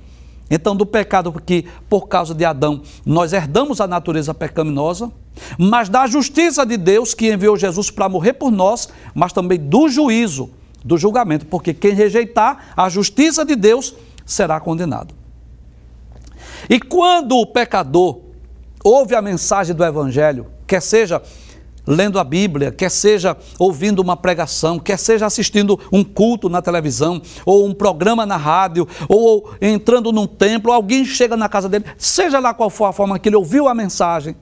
Então, 0.51 0.75
do 0.75 0.85
pecado, 0.85 1.33
porque 1.33 1.67
por 1.89 2.09
causa 2.09 2.35
de 2.35 2.45
Adão 2.45 2.83
nós 3.07 3.33
herdamos 3.33 3.81
a 3.81 3.87
natureza 3.87 4.35
pecaminosa, 4.35 5.13
mas 5.57 5.89
da 5.89 6.05
justiça 6.09 6.67
de 6.67 6.77
Deus 6.77 7.15
que 7.15 7.33
enviou 7.33 7.57
Jesus 7.57 7.91
para 7.91 8.09
morrer 8.09 8.33
por 8.33 8.51
nós, 8.51 8.89
mas 9.15 9.33
também 9.33 9.59
do 9.59 9.89
juízo, 9.89 10.51
do 10.85 10.99
julgamento, 10.99 11.47
porque 11.47 11.73
quem 11.73 11.95
rejeitar 11.95 12.73
a 12.77 12.89
justiça 12.89 13.45
de 13.45 13.57
Deus 13.57 13.95
será 14.27 14.61
condenado. 14.61 15.15
E 16.69 16.79
quando 16.79 17.37
o 17.37 17.47
pecador 17.47 18.21
ouve 18.85 19.15
a 19.15 19.23
mensagem 19.23 19.75
do 19.75 19.85
Evangelho, 19.85 20.47
quer 20.67 20.83
seja 20.83 21.23
lendo 21.87 22.19
a 22.19 22.25
Bíblia, 22.25 22.73
quer 22.73 22.91
seja 22.91 23.37
ouvindo 23.59 24.01
uma 24.01 24.17
pregação, 24.17 24.79
quer 24.79 24.99
seja 24.99 25.27
assistindo 25.27 25.79
um 25.93 26.03
culto 26.03 26.49
na 26.49 26.63
televisão, 26.63 27.21
ou 27.45 27.67
um 27.67 27.75
programa 27.75 28.25
na 28.25 28.37
rádio, 28.37 28.89
ou 29.09 29.51
entrando 29.61 30.11
num 30.11 30.27
templo, 30.27 30.73
alguém 30.73 31.05
chega 31.05 31.37
na 31.37 31.49
casa 31.49 31.69
dele, 31.69 31.85
seja 31.99 32.39
lá 32.39 32.55
qual 32.55 32.71
for 32.71 32.87
a 32.87 32.93
forma 32.93 33.19
que 33.19 33.29
ele 33.29 33.37
ouviu 33.37 33.69
a 33.69 33.75
mensagem, 33.75 34.35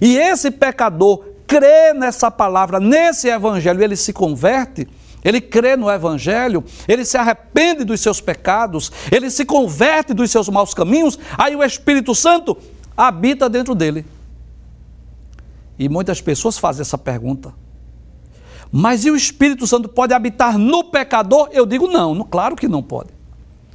e 0.00 0.16
esse 0.16 0.50
pecador 0.50 1.24
crê 1.46 1.92
nessa 1.94 2.30
palavra, 2.30 2.80
nesse 2.80 3.28
evangelho, 3.28 3.82
ele 3.82 3.96
se 3.96 4.12
converte, 4.12 4.88
ele 5.26 5.40
crê 5.40 5.74
no 5.74 5.90
Evangelho, 5.90 6.62
ele 6.86 7.04
se 7.04 7.16
arrepende 7.16 7.82
dos 7.82 8.00
seus 8.00 8.20
pecados, 8.20 8.92
ele 9.10 9.28
se 9.28 9.44
converte 9.44 10.14
dos 10.14 10.30
seus 10.30 10.48
maus 10.48 10.72
caminhos, 10.72 11.18
aí 11.36 11.56
o 11.56 11.64
Espírito 11.64 12.14
Santo 12.14 12.56
habita 12.96 13.48
dentro 13.48 13.74
dele. 13.74 14.06
E 15.76 15.88
muitas 15.88 16.20
pessoas 16.20 16.56
fazem 16.56 16.82
essa 16.82 16.96
pergunta. 16.96 17.52
Mas 18.70 19.04
e 19.04 19.10
o 19.10 19.16
Espírito 19.16 19.66
Santo 19.66 19.88
pode 19.88 20.14
habitar 20.14 20.56
no 20.56 20.84
pecador? 20.84 21.48
Eu 21.50 21.66
digo 21.66 21.88
não, 21.88 22.22
claro 22.22 22.54
que 22.54 22.68
não 22.68 22.80
pode. 22.80 23.10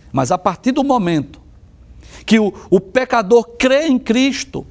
Mas 0.10 0.32
a 0.32 0.38
partir 0.38 0.72
do 0.72 0.86
momento 0.86 1.42
que 2.26 2.40
o, 2.40 2.54
o 2.70 2.80
pecador 2.80 3.44
crê 3.58 3.88
em 3.88 4.00
Cristo, 4.00 4.66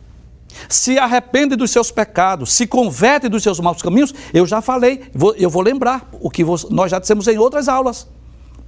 se 0.69 0.99
arrepende 0.99 1.57
dos 1.57 1.71
seus 1.71 1.91
pecados, 1.91 2.53
se 2.53 2.67
converte 2.67 3.29
dos 3.29 3.43
seus 3.43 3.61
maus 3.61 3.83
caminhos, 3.83 4.15
eu 4.33 4.47
já 4.47 4.61
falei, 4.61 5.11
eu 5.37 5.51
vou 5.51 5.63
lembrar 5.63 6.09
o 6.21 6.31
que 6.31 6.45
nós 6.71 6.91
já 6.91 6.99
dissemos 6.99 7.27
em 7.29 7.39
outras 7.39 7.69
aulas. 7.69 8.07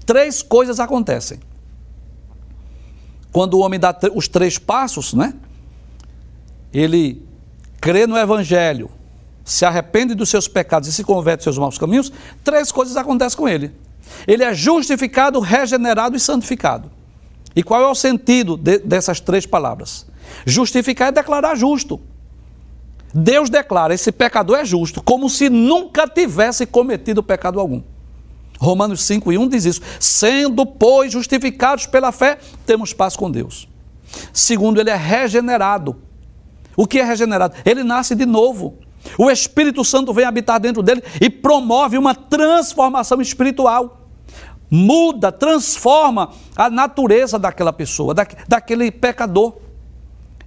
Três 0.05 0.43
coisas 0.43 0.81
acontecem. 0.81 1.39
Quando 3.33 3.55
o 3.55 3.61
homem 3.61 3.81
dá 3.81 3.97
os 4.15 4.29
três 4.29 4.59
passos, 4.59 5.15
né? 5.15 5.35
Ele 6.73 7.27
crê 7.81 8.07
no 8.07 8.17
Evangelho, 8.17 8.91
se 9.45 9.65
arrepende 9.65 10.15
dos 10.15 10.29
seus 10.29 10.47
pecados 10.47 10.89
e 10.89 10.93
se 10.93 11.03
converte 11.03 11.39
dos 11.39 11.45
seus 11.45 11.59
maus 11.59 11.79
caminhos, 11.79 12.13
três 12.45 12.71
coisas 12.71 12.97
acontecem 12.97 13.39
com 13.39 13.49
ele. 13.49 13.73
Ele 14.27 14.45
é 14.45 14.55
justificado, 14.55 15.41
regenerado 15.41 16.17
e 16.17 16.21
santificado. 16.21 16.91
E 17.55 17.63
qual 17.63 17.83
é 17.83 17.89
o 17.89 17.95
sentido 17.95 18.57
de, 18.57 18.79
dessas 18.79 19.21
três 19.21 19.47
palavras? 19.47 20.07
Justificar 20.47 21.09
é 21.09 21.13
declarar 21.13 21.55
justo. 21.55 22.01
Deus 23.15 23.51
declara: 23.51 23.95
esse 23.95 24.11
pecador 24.11 24.59
é 24.59 24.65
justo, 24.65 25.03
como 25.03 25.29
se 25.29 25.49
nunca 25.49 26.09
tivesse 26.09 26.67
cometido 26.67 27.23
pecado 27.23 27.61
algum. 27.61 27.83
Romanos 28.59 29.03
5 29.03 29.33
e 29.33 29.39
1 29.39 29.49
diz 29.49 29.65
isso. 29.65 29.81
Sendo, 29.99 30.65
pois, 30.65 31.13
justificados 31.13 31.87
pela 31.87 32.13
fé, 32.13 32.39
temos 32.65 32.93
paz 32.93 33.17
com 33.17 33.31
Deus. 33.31 33.69
Segundo, 34.33 34.81
ele 34.81 34.91
é 34.91 34.95
regenerado. 34.95 35.97
O 36.77 36.87
que 36.87 37.01
é 37.01 37.05
regenerado? 37.05 37.57
Ele 37.65 37.83
nasce 37.83 38.15
de 38.15 38.25
novo. 38.25 38.79
O 39.19 39.31
Espírito 39.31 39.85
Santo 39.85 40.13
vem 40.13 40.25
habitar 40.25 40.61
dentro 40.61 40.83
dele 40.83 41.03
e 41.21 41.29
promove 41.29 41.99
uma 41.99 42.15
transformação 42.15 43.21
espiritual. 43.21 44.07
Muda, 44.71 45.31
transforma 45.33 46.31
a 46.57 46.71
natureza 46.71 47.39
daquela 47.39 47.73
pessoa, 47.73 48.15
daquele 48.49 48.91
pecador. 48.91 49.57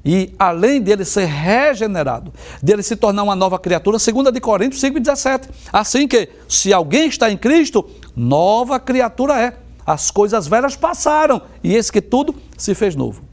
E 0.06 0.36
além 0.38 0.80
dele 0.80 1.04
ser 1.04 1.26
regenerado, 1.26 2.32
dele 2.62 2.84
se 2.84 2.96
tornar 2.96 3.24
uma 3.24 3.36
nova 3.36 3.58
criatura, 3.58 3.98
segunda 3.98 4.32
de 4.32 4.40
Coríntios 4.40 4.80
5,17. 4.84 5.50
Assim 5.74 6.08
que, 6.08 6.30
se 6.48 6.72
alguém 6.72 7.08
está 7.08 7.32
em 7.32 7.36
Cristo, 7.36 7.90
nova 8.16 8.80
criatura 8.80 9.42
é. 9.42 9.58
As 9.84 10.12
coisas 10.12 10.48
velhas 10.48 10.76
passaram, 10.76 11.42
e 11.64 11.76
eis 11.76 11.90
que 11.90 12.02
tudo 12.02 12.36
se 12.56 12.76
fez 12.76 12.96
novo. 12.96 13.24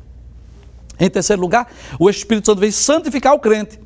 Em 0.99 1.11
terceiro 1.11 1.43
lugar, 1.43 1.71
o 1.99 2.09
Espírito 2.09 2.47
Santo 2.47 2.61
vem 2.61 2.71
santificar 2.71 3.35
o 3.35 3.39
crente. 3.39 3.79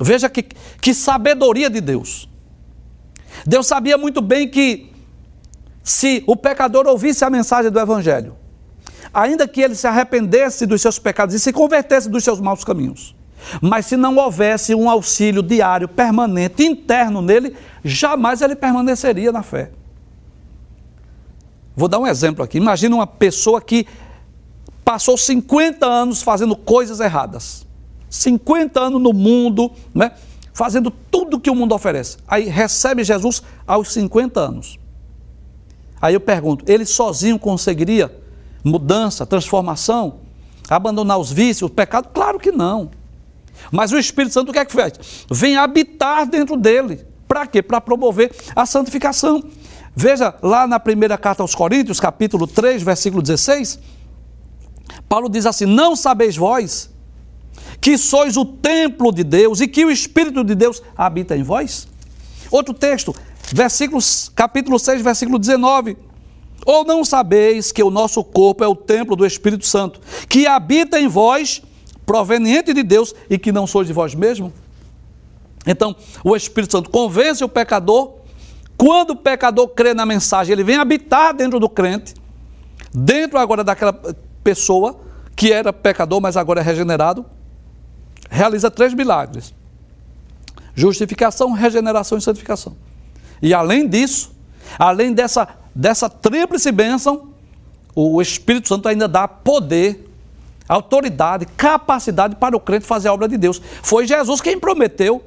Veja 0.00 0.28
que, 0.28 0.42
que 0.80 0.94
sabedoria 0.94 1.68
de 1.68 1.80
Deus. 1.80 2.28
Deus 3.46 3.66
sabia 3.66 3.98
muito 3.98 4.22
bem 4.22 4.48
que 4.48 4.90
se 5.82 6.22
o 6.26 6.36
pecador 6.36 6.86
ouvisse 6.86 7.24
a 7.24 7.30
mensagem 7.30 7.70
do 7.70 7.78
Evangelho, 7.78 8.36
ainda 9.12 9.46
que 9.46 9.60
ele 9.60 9.74
se 9.74 9.86
arrependesse 9.86 10.66
dos 10.66 10.80
seus 10.80 10.98
pecados 10.98 11.34
e 11.34 11.40
se 11.40 11.52
convertesse 11.52 12.08
dos 12.08 12.24
seus 12.24 12.40
maus 12.40 12.64
caminhos, 12.64 13.14
mas 13.60 13.86
se 13.86 13.96
não 13.96 14.16
houvesse 14.16 14.74
um 14.74 14.88
auxílio 14.88 15.42
diário, 15.42 15.88
permanente, 15.88 16.64
interno 16.64 17.20
nele, 17.20 17.56
jamais 17.84 18.40
ele 18.40 18.54
permaneceria 18.54 19.32
na 19.32 19.42
fé. 19.42 19.70
Vou 21.74 21.88
dar 21.88 21.98
um 21.98 22.06
exemplo 22.06 22.44
aqui. 22.44 22.58
Imagina 22.58 22.94
uma 22.94 23.06
pessoa 23.06 23.60
que 23.60 23.86
passou 24.84 25.16
50 25.16 25.86
anos 25.86 26.22
fazendo 26.22 26.54
coisas 26.54 27.00
erradas. 27.00 27.66
50 28.10 28.78
anos 28.78 29.00
no 29.00 29.12
mundo, 29.12 29.70
né? 29.94 30.12
fazendo 30.52 30.90
tudo 30.90 31.40
que 31.40 31.50
o 31.50 31.54
mundo 31.54 31.74
oferece. 31.74 32.18
Aí 32.28 32.44
recebe 32.44 33.02
Jesus 33.02 33.42
aos 33.66 33.92
50 33.92 34.38
anos. 34.38 34.78
Aí 36.00 36.14
eu 36.14 36.20
pergunto, 36.20 36.64
ele 36.70 36.84
sozinho 36.84 37.38
conseguiria 37.38 38.21
mudança, 38.64 39.26
transformação, 39.26 40.20
abandonar 40.68 41.18
os 41.18 41.32
vícios, 41.32 41.70
o 41.70 41.74
pecado? 41.74 42.08
Claro 42.12 42.38
que 42.38 42.52
não. 42.52 42.90
Mas 43.70 43.92
o 43.92 43.98
Espírito 43.98 44.32
Santo 44.32 44.50
o 44.50 44.52
que 44.52 44.58
é 44.58 44.64
que 44.64 44.72
faz? 44.72 44.92
Vem 45.30 45.56
habitar 45.56 46.26
dentro 46.26 46.56
dele. 46.56 47.04
Para 47.28 47.46
quê? 47.46 47.62
Para 47.62 47.80
promover 47.80 48.34
a 48.54 48.66
santificação. 48.66 49.42
Veja 49.94 50.34
lá 50.42 50.66
na 50.66 50.80
primeira 50.80 51.18
carta 51.18 51.42
aos 51.42 51.54
Coríntios, 51.54 52.00
capítulo 52.00 52.46
3, 52.46 52.82
versículo 52.82 53.22
16, 53.22 53.78
Paulo 55.08 55.28
diz 55.28 55.44
assim: 55.44 55.66
Não 55.66 55.94
sabeis 55.94 56.36
vós 56.36 56.90
que 57.80 57.98
sois 57.98 58.36
o 58.36 58.44
templo 58.44 59.12
de 59.12 59.22
Deus 59.22 59.60
e 59.60 59.68
que 59.68 59.84
o 59.84 59.90
Espírito 59.90 60.42
de 60.42 60.54
Deus 60.54 60.82
habita 60.96 61.36
em 61.36 61.42
vós? 61.42 61.88
Outro 62.50 62.72
texto, 62.72 63.14
versículos, 63.52 64.30
capítulo 64.34 64.78
6, 64.78 65.02
versículo 65.02 65.38
19. 65.38 65.96
Ou 66.64 66.84
não 66.84 67.04
sabeis 67.04 67.72
que 67.72 67.82
o 67.82 67.90
nosso 67.90 68.22
corpo 68.22 68.62
é 68.62 68.68
o 68.68 68.76
templo 68.76 69.16
do 69.16 69.26
Espírito 69.26 69.66
Santo, 69.66 70.00
que 70.28 70.46
habita 70.46 71.00
em 71.00 71.08
vós, 71.08 71.62
proveniente 72.06 72.72
de 72.72 72.82
Deus, 72.82 73.14
e 73.28 73.38
que 73.38 73.50
não 73.50 73.66
sois 73.66 73.86
de 73.86 73.92
vós 73.92 74.14
mesmo? 74.14 74.52
Então, 75.66 75.94
o 76.24 76.36
Espírito 76.36 76.72
Santo 76.72 76.90
convence 76.90 77.42
o 77.42 77.48
pecador. 77.48 78.14
Quando 78.76 79.10
o 79.10 79.16
pecador 79.16 79.68
crê 79.68 79.94
na 79.94 80.04
mensagem, 80.04 80.52
ele 80.52 80.64
vem 80.64 80.76
habitar 80.76 81.34
dentro 81.34 81.60
do 81.60 81.68
crente, 81.68 82.14
dentro 82.92 83.38
agora 83.38 83.62
daquela 83.62 83.92
pessoa 84.42 85.00
que 85.36 85.52
era 85.52 85.72
pecador, 85.72 86.20
mas 86.20 86.36
agora 86.36 86.60
é 86.60 86.62
regenerado. 86.62 87.24
Realiza 88.30 88.70
três 88.70 88.94
milagres: 88.94 89.54
justificação, 90.74 91.52
regeneração 91.52 92.18
e 92.18 92.22
santificação. 92.22 92.76
E 93.40 93.52
além 93.52 93.88
disso, 93.88 94.32
além 94.78 95.12
dessa 95.12 95.61
dessa 95.74 96.08
tríplice 96.08 96.70
bênção, 96.70 97.28
o 97.94 98.20
Espírito 98.20 98.68
Santo 98.68 98.88
ainda 98.88 99.06
dá 99.06 99.28
poder, 99.28 100.08
autoridade, 100.68 101.46
capacidade 101.56 102.36
para 102.36 102.56
o 102.56 102.60
crente 102.60 102.86
fazer 102.86 103.08
a 103.08 103.12
obra 103.12 103.28
de 103.28 103.36
Deus. 103.36 103.60
Foi 103.82 104.06
Jesus 104.06 104.40
quem 104.40 104.58
prometeu. 104.58 105.22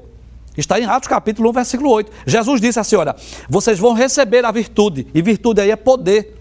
Está 0.58 0.80
em 0.80 0.86
Atos 0.86 1.10
capítulo 1.10 1.50
1, 1.50 1.54
versículo 1.54 1.90
8. 1.90 2.12
Jesus 2.26 2.62
disse 2.62 2.80
assim: 2.80 2.96
Olha, 2.96 3.16
vocês 3.50 3.78
vão 3.78 3.94
receber 3.94 4.46
a 4.46 4.52
virtude, 4.52 5.06
e 5.14 5.22
virtude 5.22 5.62
aí 5.62 5.70
é 5.70 5.76
poder. 5.76 6.36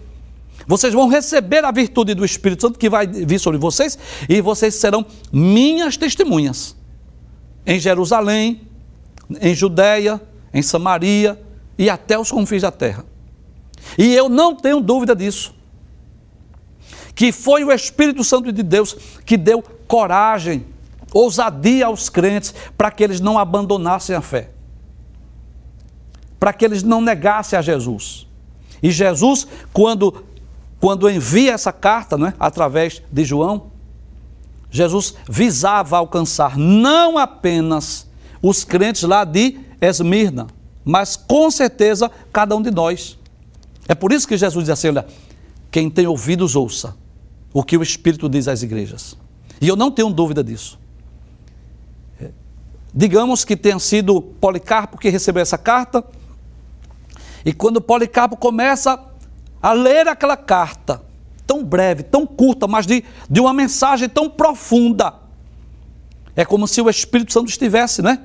Vocês 0.67 0.93
vão 0.93 1.07
receber 1.07 1.63
a 1.63 1.71
virtude 1.71 2.13
do 2.13 2.25
Espírito 2.25 2.61
Santo 2.61 2.79
que 2.79 2.89
vai 2.89 3.05
vir 3.05 3.39
sobre 3.39 3.59
vocês 3.59 3.99
e 4.27 4.41
vocês 4.41 4.73
serão 4.75 5.05
minhas 5.31 5.97
testemunhas 5.97 6.75
em 7.65 7.79
Jerusalém, 7.79 8.61
em 9.41 9.53
Judéia, 9.53 10.19
em 10.53 10.61
Samaria 10.61 11.39
e 11.77 11.89
até 11.89 12.17
os 12.17 12.31
confins 12.31 12.61
da 12.61 12.71
terra. 12.71 13.05
E 13.97 14.13
eu 14.13 14.29
não 14.29 14.55
tenho 14.55 14.79
dúvida 14.79 15.15
disso. 15.15 15.53
Que 17.13 17.31
foi 17.31 17.63
o 17.63 17.71
Espírito 17.71 18.23
Santo 18.23 18.51
de 18.51 18.63
Deus 18.63 18.95
que 19.25 19.37
deu 19.37 19.63
coragem, 19.87 20.65
ousadia 21.13 21.85
aos 21.85 22.09
crentes 22.09 22.53
para 22.77 22.91
que 22.91 23.03
eles 23.03 23.21
não 23.21 23.39
abandonassem 23.39 24.15
a 24.15 24.21
fé. 24.21 24.51
Para 26.39 26.51
que 26.51 26.65
eles 26.65 26.83
não 26.83 26.99
negassem 26.99 27.57
a 27.57 27.61
Jesus. 27.61 28.27
E 28.83 28.91
Jesus, 28.91 29.47
quando 29.71 30.25
quando 30.79 31.09
envia 31.09 31.53
essa 31.53 31.73
carta, 31.73 32.15
né, 32.15 32.35
através 32.39 33.01
de 33.11 33.23
João, 33.23 33.71
Jesus 34.69 35.15
visava 35.27 35.97
alcançar 35.97 36.57
não 36.57 37.17
apenas 37.17 38.07
os 38.41 38.63
crentes 38.63 39.03
lá 39.03 39.23
de 39.23 39.57
Esmirna, 39.81 40.47
mas 40.83 41.15
com 41.15 41.49
certeza 41.49 42.11
cada 42.31 42.55
um 42.55 42.61
de 42.61 42.69
nós. 42.69 43.17
É 43.87 43.95
por 43.95 44.11
isso 44.11 44.27
que 44.27 44.37
Jesus 44.37 44.65
diz 44.65 44.71
assim: 44.71 44.89
olha, 44.89 45.05
quem 45.71 45.89
tem 45.89 46.07
ouvidos, 46.07 46.55
ouça 46.55 46.95
o 47.53 47.63
que 47.63 47.77
o 47.77 47.83
Espírito 47.83 48.27
diz 48.27 48.47
às 48.47 48.63
igrejas. 48.63 49.17
E 49.61 49.67
eu 49.67 49.75
não 49.75 49.89
tenho 49.89 50.09
dúvida 50.09 50.43
disso. 50.43 50.77
É, 52.19 52.29
digamos 52.93 53.45
que 53.45 53.55
tenha 53.55 53.79
sido 53.79 54.21
Policarpo 54.21 54.97
que 54.97 55.09
recebeu 55.09 55.41
essa 55.41 55.57
carta, 55.57 56.03
e 57.45 57.53
quando 57.53 57.79
Policarpo 57.79 58.35
começa 58.35 58.99
a 59.61 59.71
ler 59.71 60.07
aquela 60.07 60.35
carta, 60.35 61.01
tão 61.47 61.63
breve, 61.63 62.03
tão 62.03 62.25
curta, 62.25 62.67
mas 62.67 62.85
de, 62.85 63.03
de 63.29 63.39
uma 63.39 63.53
mensagem 63.53 64.09
tão 64.09 64.29
profunda, 64.29 65.13
é 66.35 66.43
como 66.43 66.67
se 66.67 66.81
o 66.81 66.89
Espírito 66.89 67.31
Santo 67.31 67.49
estivesse, 67.49 68.01
né? 68.01 68.21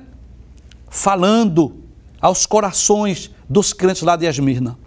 Falando 0.89 1.77
aos 2.19 2.45
corações 2.45 3.31
dos 3.49 3.71
crentes 3.71 4.01
lá 4.01 4.15
de 4.15 4.25
Esmirna. 4.25 4.77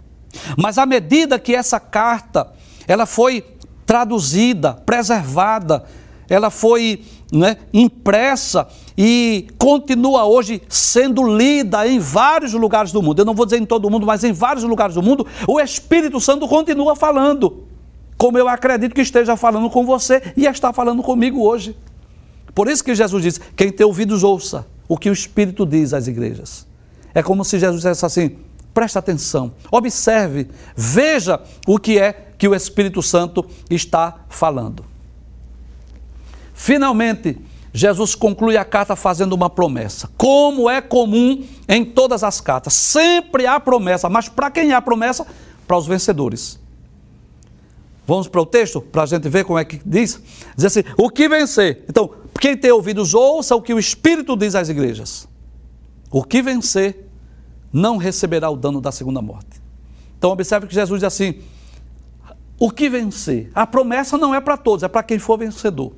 Mas 0.57 0.77
à 0.77 0.85
medida 0.85 1.39
que 1.39 1.55
essa 1.55 1.79
carta 1.79 2.51
ela 2.87 3.05
foi 3.05 3.43
traduzida, 3.85 4.73
preservada, 4.73 5.85
ela 6.29 6.49
foi 6.49 7.03
né, 7.31 7.57
impressa 7.73 8.67
e 8.97 9.47
continua 9.57 10.25
hoje 10.25 10.61
sendo 10.69 11.23
lida 11.37 11.87
em 11.87 11.99
vários 11.99 12.53
lugares 12.53 12.91
do 12.91 13.01
mundo. 13.01 13.19
Eu 13.19 13.25
não 13.25 13.33
vou 13.33 13.45
dizer 13.45 13.57
em 13.57 13.65
todo 13.65 13.85
o 13.85 13.91
mundo, 13.91 14.05
mas 14.05 14.23
em 14.23 14.31
vários 14.31 14.63
lugares 14.63 14.95
do 14.95 15.03
mundo, 15.03 15.25
o 15.47 15.59
Espírito 15.59 16.19
Santo 16.19 16.47
continua 16.47 16.95
falando, 16.95 17.65
como 18.17 18.37
eu 18.37 18.47
acredito 18.47 18.95
que 18.95 19.01
esteja 19.01 19.35
falando 19.35 19.69
com 19.69 19.85
você 19.85 20.21
e 20.35 20.45
está 20.45 20.71
falando 20.71 21.03
comigo 21.03 21.41
hoje. 21.41 21.75
Por 22.53 22.69
isso 22.69 22.83
que 22.83 22.95
Jesus 22.95 23.21
diz: 23.21 23.41
quem 23.55 23.71
tem 23.71 23.85
ouvidos, 23.85 24.23
ouça 24.23 24.65
o 24.87 24.97
que 24.97 25.09
o 25.09 25.13
Espírito 25.13 25.65
diz 25.65 25.93
às 25.93 26.07
igrejas. 26.07 26.65
É 27.13 27.21
como 27.21 27.43
se 27.43 27.59
Jesus 27.59 27.81
dissesse 27.81 28.05
assim: 28.05 28.37
preste 28.75 28.97
atenção, 28.97 29.53
observe, 29.71 30.49
veja 30.75 31.41
o 31.65 31.79
que 31.79 31.97
é 31.97 32.11
que 32.37 32.45
o 32.45 32.53
Espírito 32.53 33.01
Santo 33.01 33.45
está 33.69 34.25
falando. 34.27 34.83
Finalmente, 36.53 37.37
Jesus 37.73 38.15
conclui 38.15 38.57
a 38.57 38.65
carta 38.65 38.93
fazendo 38.95 39.31
uma 39.31 39.49
promessa. 39.49 40.09
Como 40.17 40.69
é 40.69 40.81
comum 40.81 41.45
em 41.69 41.85
todas 41.85 42.21
as 42.21 42.41
cartas, 42.41 42.73
sempre 42.73 43.47
há 43.47 43.59
promessa, 43.61 44.09
mas 44.09 44.27
para 44.27 44.51
quem 44.51 44.73
há 44.73 44.81
promessa? 44.81 45.25
Para 45.65 45.77
os 45.77 45.87
vencedores. 45.87 46.59
Vamos 48.05 48.27
para 48.27 48.41
o 48.41 48.45
texto 48.45 48.81
para 48.81 49.03
a 49.03 49.05
gente 49.05 49.27
ver 49.29 49.45
como 49.45 49.57
é 49.57 49.63
que 49.63 49.81
diz? 49.85 50.21
Diz 50.55 50.65
assim: 50.65 50.83
o 50.97 51.09
que 51.09 51.27
vencer? 51.27 51.85
Então, 51.89 52.13
quem 52.39 52.55
tem 52.55 52.71
ouvidos, 52.71 53.13
ouça 53.13 53.55
o 53.55 53.61
que 53.61 53.73
o 53.73 53.79
Espírito 53.79 54.35
diz 54.35 54.53
às 54.53 54.67
igrejas. 54.67 55.27
O 56.11 56.23
que 56.23 56.41
vencer 56.41 57.04
não 57.75 57.97
receberá 57.97 58.49
o 58.49 58.55
dano 58.55 58.79
da 58.79 58.89
segunda 58.89 59.21
morte. 59.21 59.61
Então, 60.17 60.31
observe 60.31 60.65
que 60.65 60.73
Jesus 60.73 61.01
diz 61.01 61.03
assim: 61.03 61.41
o 62.57 62.71
que 62.71 62.89
vencer? 62.89 63.51
A 63.53 63.67
promessa 63.67 64.17
não 64.17 64.33
é 64.33 64.39
para 64.39 64.55
todos, 64.55 64.81
é 64.81 64.87
para 64.87 65.03
quem 65.03 65.19
for 65.19 65.37
vencedor. 65.37 65.91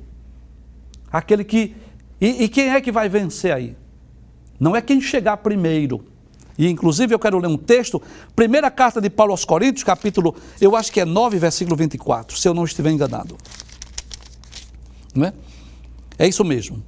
Aquele 1.10 1.44
que. 1.44 1.76
E, 2.20 2.42
e, 2.44 2.48
quem 2.48 2.70
é 2.70 2.80
que 2.80 2.90
vai 2.90 3.08
vencer 3.08 3.52
aí? 3.52 3.76
Não 4.58 4.74
é 4.74 4.82
quem 4.82 5.00
chegar 5.00 5.36
primeiro. 5.36 6.04
E 6.58 6.68
inclusive 6.68 7.14
eu 7.14 7.18
quero 7.18 7.38
ler 7.38 7.46
um 7.46 7.56
texto, 7.56 8.02
primeira 8.34 8.68
carta 8.72 9.00
de 9.00 9.08
Paulo 9.08 9.30
aos 9.30 9.44
Coríntios, 9.44 9.84
capítulo, 9.84 10.34
eu 10.60 10.74
acho 10.74 10.90
que 10.90 11.00
é 11.00 11.04
9, 11.04 11.38
versículo 11.38 11.76
24, 11.76 12.36
se 12.36 12.48
eu 12.48 12.52
não 12.52 12.64
estiver 12.64 12.90
enganado. 12.90 13.36
Não 15.14 15.26
é? 15.26 15.32
É 16.18 16.26
isso 16.26 16.44
mesmo. 16.44 16.82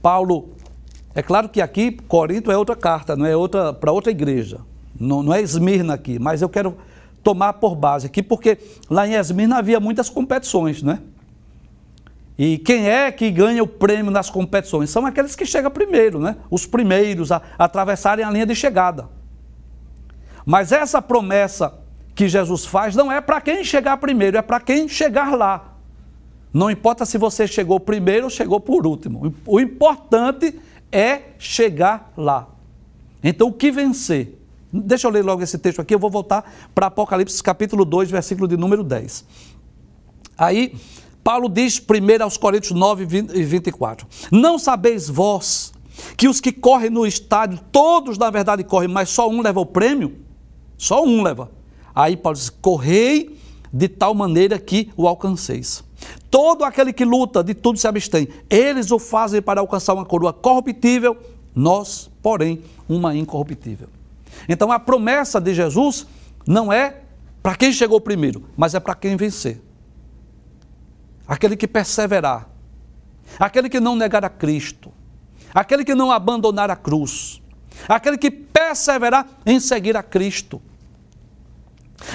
Paulo, 0.00 0.48
é 1.14 1.22
claro 1.22 1.48
que 1.48 1.60
aqui 1.60 1.92
Corinto 2.08 2.50
é 2.50 2.56
outra 2.56 2.76
carta, 2.76 3.14
não 3.16 3.26
é 3.26 3.36
outra 3.36 3.72
para 3.72 3.92
outra 3.92 4.10
igreja. 4.10 4.60
Não, 4.98 5.22
não 5.22 5.34
é 5.34 5.40
Esmirna 5.40 5.94
aqui, 5.94 6.18
mas 6.18 6.42
eu 6.42 6.48
quero 6.48 6.76
tomar 7.22 7.54
por 7.54 7.74
base 7.74 8.06
aqui, 8.06 8.22
porque 8.22 8.58
lá 8.88 9.06
em 9.06 9.14
Esmirna 9.14 9.58
havia 9.58 9.80
muitas 9.80 10.08
competições, 10.08 10.82
né? 10.82 11.00
E 12.38 12.58
quem 12.58 12.88
é 12.88 13.12
que 13.12 13.30
ganha 13.30 13.62
o 13.62 13.66
prêmio 13.66 14.10
nas 14.10 14.30
competições? 14.30 14.90
São 14.90 15.04
aqueles 15.06 15.36
que 15.36 15.44
chegam 15.44 15.70
primeiro, 15.70 16.18
né? 16.18 16.36
Os 16.50 16.66
primeiros 16.66 17.30
a, 17.30 17.42
atravessarem 17.58 18.24
a 18.24 18.30
linha 18.30 18.46
de 18.46 18.54
chegada. 18.54 19.08
Mas 20.44 20.72
essa 20.72 21.00
promessa 21.00 21.74
que 22.14 22.28
Jesus 22.28 22.64
faz 22.64 22.96
não 22.96 23.12
é 23.12 23.20
para 23.20 23.40
quem 23.40 23.62
chegar 23.62 23.96
primeiro, 23.98 24.36
é 24.36 24.42
para 24.42 24.60
quem 24.60 24.88
chegar 24.88 25.36
lá. 25.36 25.74
Não 26.52 26.70
importa 26.70 27.06
se 27.06 27.16
você 27.16 27.46
chegou 27.46 27.78
primeiro 27.78 28.24
ou 28.24 28.30
chegou 28.30 28.60
por 28.60 28.86
último. 28.86 29.34
O 29.46 29.60
importante 29.60 30.46
é 30.48 30.71
chegar 31.38 32.12
lá. 32.16 32.48
Então, 33.24 33.48
o 33.48 33.52
que 33.52 33.70
vencer? 33.70 34.38
Deixa 34.72 35.06
eu 35.06 35.10
ler 35.10 35.24
logo 35.24 35.42
esse 35.42 35.58
texto 35.58 35.80
aqui, 35.80 35.94
eu 35.94 35.98
vou 35.98 36.10
voltar 36.10 36.50
para 36.74 36.86
Apocalipse 36.86 37.42
capítulo 37.42 37.84
2, 37.84 38.10
versículo 38.10 38.46
de 38.46 38.56
número 38.56 38.82
10. 38.82 39.24
Aí, 40.36 40.74
Paulo 41.22 41.48
diz 41.48 41.78
primeiro 41.78 42.24
aos 42.24 42.36
Coríntios 42.36 42.72
9 42.72 43.06
e 43.34 43.42
24: 43.44 44.06
Não 44.30 44.58
sabeis 44.58 45.08
vós 45.08 45.72
que 46.16 46.28
os 46.28 46.40
que 46.40 46.52
correm 46.52 46.90
no 46.90 47.06
estádio, 47.06 47.60
todos 47.70 48.18
na 48.18 48.30
verdade 48.30 48.64
correm, 48.64 48.88
mas 48.88 49.10
só 49.10 49.28
um 49.28 49.40
leva 49.40 49.60
o 49.60 49.66
prêmio? 49.66 50.16
Só 50.76 51.04
um 51.04 51.22
leva. 51.22 51.50
Aí 51.94 52.16
Paulo 52.16 52.36
diz: 52.36 52.50
Correi 52.50 53.38
de 53.72 53.88
tal 53.88 54.14
maneira 54.14 54.58
que 54.58 54.90
o 54.96 55.06
alcanceis. 55.06 55.84
Todo 56.32 56.64
aquele 56.64 56.92
que 56.92 57.04
luta, 57.04 57.44
de 57.44 57.54
tudo 57.54 57.78
se 57.78 57.86
abstém. 57.86 58.26
Eles 58.50 58.90
o 58.90 58.98
fazem 58.98 59.40
para 59.40 59.60
alcançar 59.60 59.94
uma 59.94 60.04
coroa 60.04 60.32
corruptível, 60.32 61.16
nós, 61.54 62.10
porém, 62.20 62.62
uma 62.88 63.14
incorruptível. 63.14 63.88
Então 64.48 64.72
a 64.72 64.80
promessa 64.80 65.40
de 65.40 65.54
Jesus 65.54 66.06
não 66.44 66.72
é 66.72 67.02
para 67.40 67.54
quem 67.54 67.72
chegou 67.72 68.00
primeiro, 68.00 68.42
mas 68.56 68.74
é 68.74 68.80
para 68.80 68.94
quem 68.94 69.14
vencer 69.14 69.60
aquele 71.26 71.56
que 71.56 71.66
perseverar, 71.66 72.48
aquele 73.38 73.68
que 73.68 73.80
não 73.80 73.96
negar 73.96 74.24
a 74.24 74.28
Cristo, 74.28 74.92
aquele 75.54 75.84
que 75.84 75.94
não 75.94 76.10
abandonar 76.10 76.70
a 76.70 76.76
cruz, 76.76 77.40
aquele 77.88 78.18
que 78.18 78.30
perseverar 78.30 79.26
em 79.46 79.58
seguir 79.60 79.96
a 79.96 80.02
Cristo. 80.02 80.60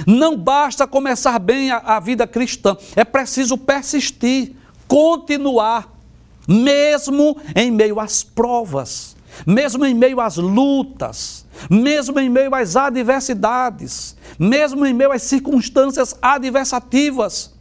Não 0.05 0.37
basta 0.37 0.87
começar 0.87 1.37
bem 1.39 1.71
a, 1.71 1.77
a 1.77 1.99
vida 1.99 2.27
cristã, 2.27 2.75
é 2.95 3.03
preciso 3.03 3.57
persistir, 3.57 4.53
continuar, 4.87 5.93
mesmo 6.47 7.37
em 7.55 7.71
meio 7.71 7.99
às 7.99 8.23
provas, 8.23 9.15
mesmo 9.45 9.85
em 9.85 9.93
meio 9.93 10.19
às 10.19 10.37
lutas, 10.37 11.45
mesmo 11.69 12.19
em 12.19 12.29
meio 12.29 12.53
às 12.55 12.75
adversidades, 12.75 14.15
mesmo 14.39 14.85
em 14.85 14.93
meio 14.93 15.11
às 15.11 15.23
circunstâncias 15.23 16.15
adversativas. 16.21 17.53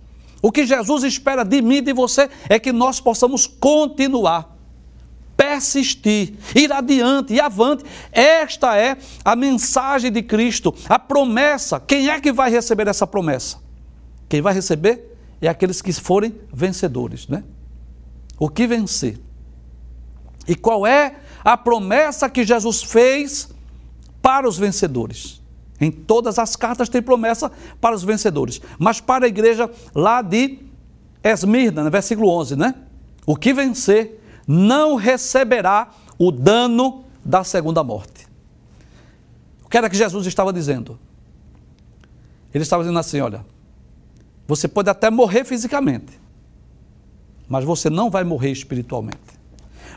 O 0.43 0.53
que 0.53 0.67
Jesus 0.67 1.03
espera 1.03 1.45
de 1.45 1.61
mim 1.61 1.77
e 1.77 1.81
de 1.81 1.93
você 1.93 2.31
é 2.49 2.59
que 2.59 2.73
nós 2.73 3.01
possamos 3.01 3.47
continuar, 3.47 4.56
persistir, 5.37 6.35
ir 6.55 6.73
adiante 6.73 7.35
e 7.35 7.41
avante. 7.41 7.85
Esta 8.11 8.77
é 8.77 8.97
a 9.25 9.37
mensagem 9.37 10.11
de 10.11 10.23
Cristo, 10.23 10.75
a 10.89 10.99
promessa. 10.99 11.79
Quem 11.79 12.09
é 12.09 12.21
que 12.21 12.33
vai 12.33 12.51
receber 12.51 12.89
essa 12.89 13.07
promessa? 13.07 13.59
Quem 14.29 14.41
vai 14.41 14.55
receber 14.55 15.17
é 15.41 15.49
aqueles 15.49 15.83
que 15.83 15.93
forem 15.93 16.35
vencedores, 16.53 17.29
né? 17.29 17.45
O 18.39 18.49
que 18.49 18.67
vencer? 18.67 19.19
E 20.49 20.55
qual 20.55 20.87
é 20.87 21.17
a 21.45 21.57
promessa 21.57 22.29
que 22.29 22.45
Jesus 22.45 22.83
fez 22.83 23.49
para 24.23 24.49
os 24.49 24.59
vencedores? 24.59 25.43
Em 25.81 25.91
todas 25.91 26.39
as 26.39 26.57
cartas 26.57 26.89
tem 26.89 27.03
promessa 27.03 27.51
para 27.81 27.95
os 27.95 28.03
vencedores. 28.03 28.61
Mas 28.79 29.01
para 29.01 29.27
a 29.27 29.29
igreja 29.29 29.71
lá 29.95 30.23
de 30.23 30.61
Esmirna, 31.23 31.85
no 31.85 31.91
versículo 31.91 32.31
11, 32.31 32.57
né? 32.57 32.75
O 33.27 33.37
que 33.37 33.53
vencer 33.53 34.23
não 34.47 34.95
receberá 34.95 35.91
o 36.19 36.31
dano 36.31 37.05
da 37.25 37.43
segunda 37.43 37.83
morte. 37.83 38.27
O 39.65 39.69
que 39.69 39.77
era 39.77 39.91
que 39.91 39.97
Jesus 39.97 40.27
estava 40.27 40.53
dizendo? 40.53 40.99
Ele 42.55 42.63
estava 42.63 42.83
dizendo 42.83 42.99
assim: 42.99 43.21
olha, 43.21 43.45
Você 44.47 44.69
pode 44.69 44.89
até 44.89 45.11
morrer 45.11 45.45
fisicamente, 45.45 46.21
mas 47.49 47.65
você 47.65 47.91
não 47.91 48.09
vai 48.09 48.23
morrer 48.23 48.51
espiritualmente. 48.51 49.19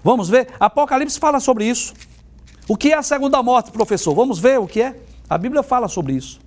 Vamos 0.03 0.29
ver? 0.29 0.47
Apocalipse 0.59 1.19
fala 1.19 1.39
sobre 1.39 1.65
isso. 1.65 1.93
O 2.67 2.75
que 2.75 2.91
é 2.91 2.97
a 2.97 3.03
segunda 3.03 3.41
morte, 3.43 3.71
professor? 3.71 4.13
Vamos 4.15 4.39
ver 4.39 4.59
o 4.59 4.67
que 4.67 4.81
é? 4.81 4.99
A 5.29 5.37
Bíblia 5.37 5.61
fala 5.61 5.87
sobre 5.87 6.13
isso. 6.13 6.39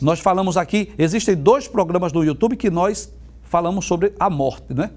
Nós 0.00 0.18
falamos 0.20 0.56
aqui, 0.56 0.92
existem 0.96 1.36
dois 1.36 1.68
programas 1.68 2.12
no 2.12 2.24
YouTube 2.24 2.56
que 2.56 2.70
nós 2.70 3.12
falamos 3.42 3.84
sobre 3.84 4.14
a 4.18 4.30
morte, 4.30 4.72
né? 4.72 4.90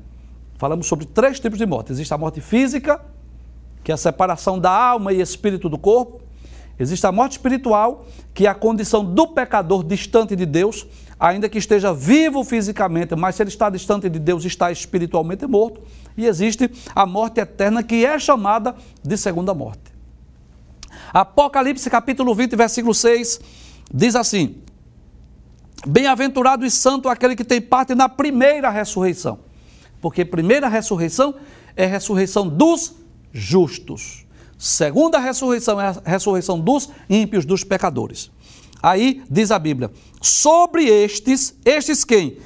Falamos 0.57 0.87
sobre 0.87 1.05
três 1.05 1.39
tipos 1.39 1.57
de 1.57 1.65
morte. 1.65 1.91
Existe 1.91 2.13
a 2.13 2.17
morte 2.17 2.41
física, 2.41 3.01
que 3.83 3.91
é 3.91 3.95
a 3.95 3.97
separação 3.97 4.59
da 4.59 4.71
alma 4.71 5.11
e 5.11 5.21
espírito 5.21 5.67
do 5.67 5.77
corpo. 5.77 6.21
Existe 6.79 7.05
a 7.05 7.11
morte 7.11 7.33
espiritual, 7.33 8.05
que 8.33 8.47
é 8.47 8.49
a 8.49 8.55
condição 8.55 9.05
do 9.05 9.27
pecador 9.27 9.83
distante 9.83 10.35
de 10.35 10.45
Deus, 10.45 10.87
ainda 11.19 11.47
que 11.47 11.57
esteja 11.57 11.93
vivo 11.93 12.43
fisicamente, 12.43 13.15
mas 13.15 13.35
se 13.35 13.43
ele 13.43 13.49
está 13.49 13.69
distante 13.69 14.09
de 14.09 14.19
Deus, 14.19 14.43
está 14.43 14.71
espiritualmente 14.71 15.45
morto. 15.45 15.81
E 16.17 16.25
existe 16.25 16.69
a 16.95 17.05
morte 17.05 17.39
eterna, 17.39 17.83
que 17.83 18.05
é 18.05 18.17
chamada 18.17 18.75
de 19.03 19.17
segunda 19.17 19.53
morte. 19.53 19.93
Apocalipse 21.13 21.89
capítulo 21.89 22.33
20, 22.33 22.55
versículo 22.55 22.93
6, 22.93 23.39
diz 23.93 24.15
assim: 24.15 24.55
Bem-aventurado 25.85 26.65
e 26.65 26.71
santo 26.71 27.07
aquele 27.07 27.35
que 27.35 27.43
tem 27.43 27.61
parte 27.61 27.93
na 27.93 28.09
primeira 28.09 28.69
ressurreição. 28.69 29.39
Porque 30.03 30.25
primeira 30.25 30.67
ressurreição 30.67 31.33
é 31.77 31.85
a 31.85 31.87
ressurreição 31.87 32.45
dos 32.45 32.93
justos. 33.31 34.25
Segunda 34.57 35.17
ressurreição 35.17 35.79
é 35.79 35.87
a 35.87 36.01
ressurreição 36.03 36.59
dos 36.59 36.89
ímpios, 37.09 37.45
dos 37.45 37.63
pecadores. 37.63 38.29
Aí 38.81 39.23
diz 39.31 39.49
a 39.49 39.57
Bíblia: 39.57 39.89
sobre 40.21 40.83
estes, 40.83 41.57
estes 41.63 42.03
quem? 42.03 42.37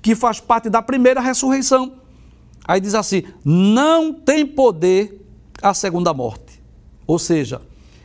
Que 0.00 0.14
faz 0.14 0.40
parte 0.40 0.70
da 0.70 0.80
primeira 0.80 1.20
ressurreição. 1.20 1.98
Aí 2.66 2.80
diz 2.80 2.94
assim: 2.94 3.24
não 3.44 4.14
tem 4.14 4.46
poder 4.46 5.22
a 5.60 5.74
segunda 5.74 6.14
morte. 6.14 6.62
Ou 7.06 7.18
seja, 7.18 7.60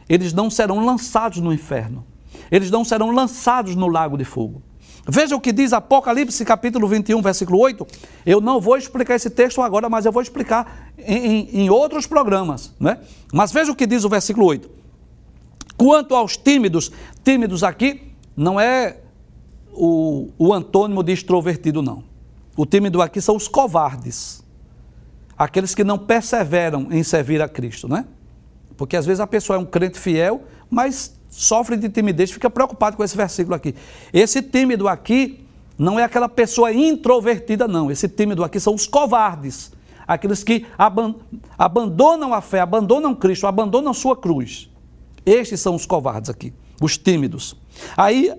eles 0.09 0.33
não 0.33 0.49
serão 0.49 0.85
lançados 0.85 1.37
no 1.37 1.53
inferno. 1.53 2.05
Eles 2.51 2.69
não 2.69 2.83
serão 2.83 3.11
lançados 3.11 3.73
no 3.73 3.87
lago 3.87 4.17
de 4.17 4.25
fogo. 4.25 4.61
Veja 5.07 5.35
o 5.35 5.41
que 5.41 5.51
diz 5.51 5.73
Apocalipse 5.73 6.45
capítulo 6.45 6.87
21, 6.87 7.21
versículo 7.21 7.59
8. 7.59 7.87
Eu 8.25 8.39
não 8.39 8.61
vou 8.61 8.77
explicar 8.77 9.15
esse 9.15 9.29
texto 9.29 9.61
agora, 9.61 9.89
mas 9.89 10.05
eu 10.05 10.11
vou 10.11 10.21
explicar 10.21 10.91
em, 10.97 11.25
em, 11.25 11.61
em 11.61 11.69
outros 11.69 12.05
programas. 12.05 12.73
Né? 12.79 12.99
Mas 13.33 13.51
veja 13.51 13.71
o 13.71 13.75
que 13.75 13.87
diz 13.87 14.03
o 14.03 14.09
versículo 14.09 14.45
8. 14.45 14.69
Quanto 15.75 16.15
aos 16.15 16.37
tímidos, 16.37 16.91
tímidos 17.23 17.63
aqui 17.63 18.13
não 18.35 18.59
é 18.59 18.97
o, 19.73 20.29
o 20.37 20.53
antônimo 20.53 21.01
de 21.01 21.11
extrovertido, 21.11 21.81
não. 21.81 22.03
O 22.55 22.65
tímido 22.65 23.01
aqui 23.01 23.19
são 23.19 23.35
os 23.35 23.47
covardes. 23.47 24.43
Aqueles 25.37 25.73
que 25.73 25.83
não 25.83 25.97
perseveram 25.97 26.87
em 26.91 27.01
servir 27.01 27.41
a 27.41 27.49
Cristo, 27.49 27.87
né? 27.87 28.05
Porque 28.77 28.95
às 28.95 29.05
vezes 29.05 29.19
a 29.19 29.27
pessoa 29.27 29.57
é 29.57 29.59
um 29.59 29.65
crente 29.65 29.99
fiel, 29.99 30.43
mas 30.69 31.19
sofre 31.31 31.77
de 31.77 31.89
timidez, 31.89 32.29
fica 32.29 32.49
preocupado 32.49 32.95
com 32.95 33.03
esse 33.03 33.17
versículo 33.17 33.55
aqui. 33.55 33.73
Esse 34.13 34.41
tímido 34.41 34.87
aqui 34.87 35.43
não 35.77 35.99
é 35.99 36.03
aquela 36.03 36.29
pessoa 36.29 36.71
introvertida, 36.71 37.67
não. 37.67 37.89
Esse 37.89 38.07
tímido 38.07 38.43
aqui 38.43 38.59
são 38.59 38.75
os 38.75 38.85
covardes, 38.85 39.71
aqueles 40.07 40.43
que 40.43 40.65
abandonam 41.57 42.33
a 42.33 42.41
fé, 42.41 42.59
abandonam 42.59 43.15
Cristo, 43.15 43.47
abandonam 43.47 43.93
sua 43.93 44.15
cruz. 44.15 44.69
Estes 45.25 45.59
são 45.59 45.73
os 45.73 45.85
covardes 45.85 46.29
aqui, 46.29 46.53
os 46.81 46.97
tímidos. 46.97 47.55
Aí 47.95 48.31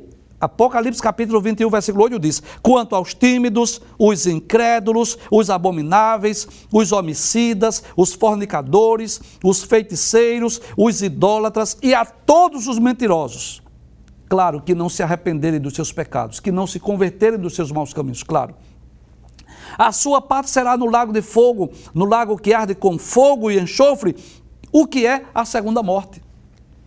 Apocalipse 0.42 1.00
capítulo 1.00 1.40
21, 1.40 1.70
versículo 1.70 2.02
8 2.02 2.18
diz: 2.18 2.42
Quanto 2.60 2.96
aos 2.96 3.14
tímidos, 3.14 3.80
os 3.96 4.26
incrédulos, 4.26 5.16
os 5.30 5.48
abomináveis, 5.48 6.48
os 6.72 6.90
homicidas, 6.90 7.84
os 7.96 8.12
fornicadores, 8.12 9.20
os 9.44 9.62
feiticeiros, 9.62 10.60
os 10.76 11.00
idólatras 11.00 11.78
e 11.80 11.94
a 11.94 12.04
todos 12.04 12.66
os 12.66 12.80
mentirosos. 12.80 13.62
Claro, 14.28 14.60
que 14.60 14.74
não 14.74 14.88
se 14.88 15.00
arrependerem 15.00 15.60
dos 15.60 15.74
seus 15.74 15.92
pecados, 15.92 16.40
que 16.40 16.50
não 16.50 16.66
se 16.66 16.80
converterem 16.80 17.38
dos 17.38 17.54
seus 17.54 17.70
maus 17.70 17.94
caminhos, 17.94 18.24
claro. 18.24 18.56
A 19.78 19.92
sua 19.92 20.20
parte 20.20 20.50
será 20.50 20.76
no 20.76 20.86
lago 20.86 21.12
de 21.12 21.22
fogo, 21.22 21.70
no 21.94 22.04
lago 22.04 22.36
que 22.36 22.52
arde 22.52 22.74
com 22.74 22.98
fogo 22.98 23.48
e 23.48 23.60
enxofre, 23.60 24.16
o 24.72 24.88
que 24.88 25.06
é 25.06 25.24
a 25.32 25.44
segunda 25.44 25.84
morte. 25.84 26.20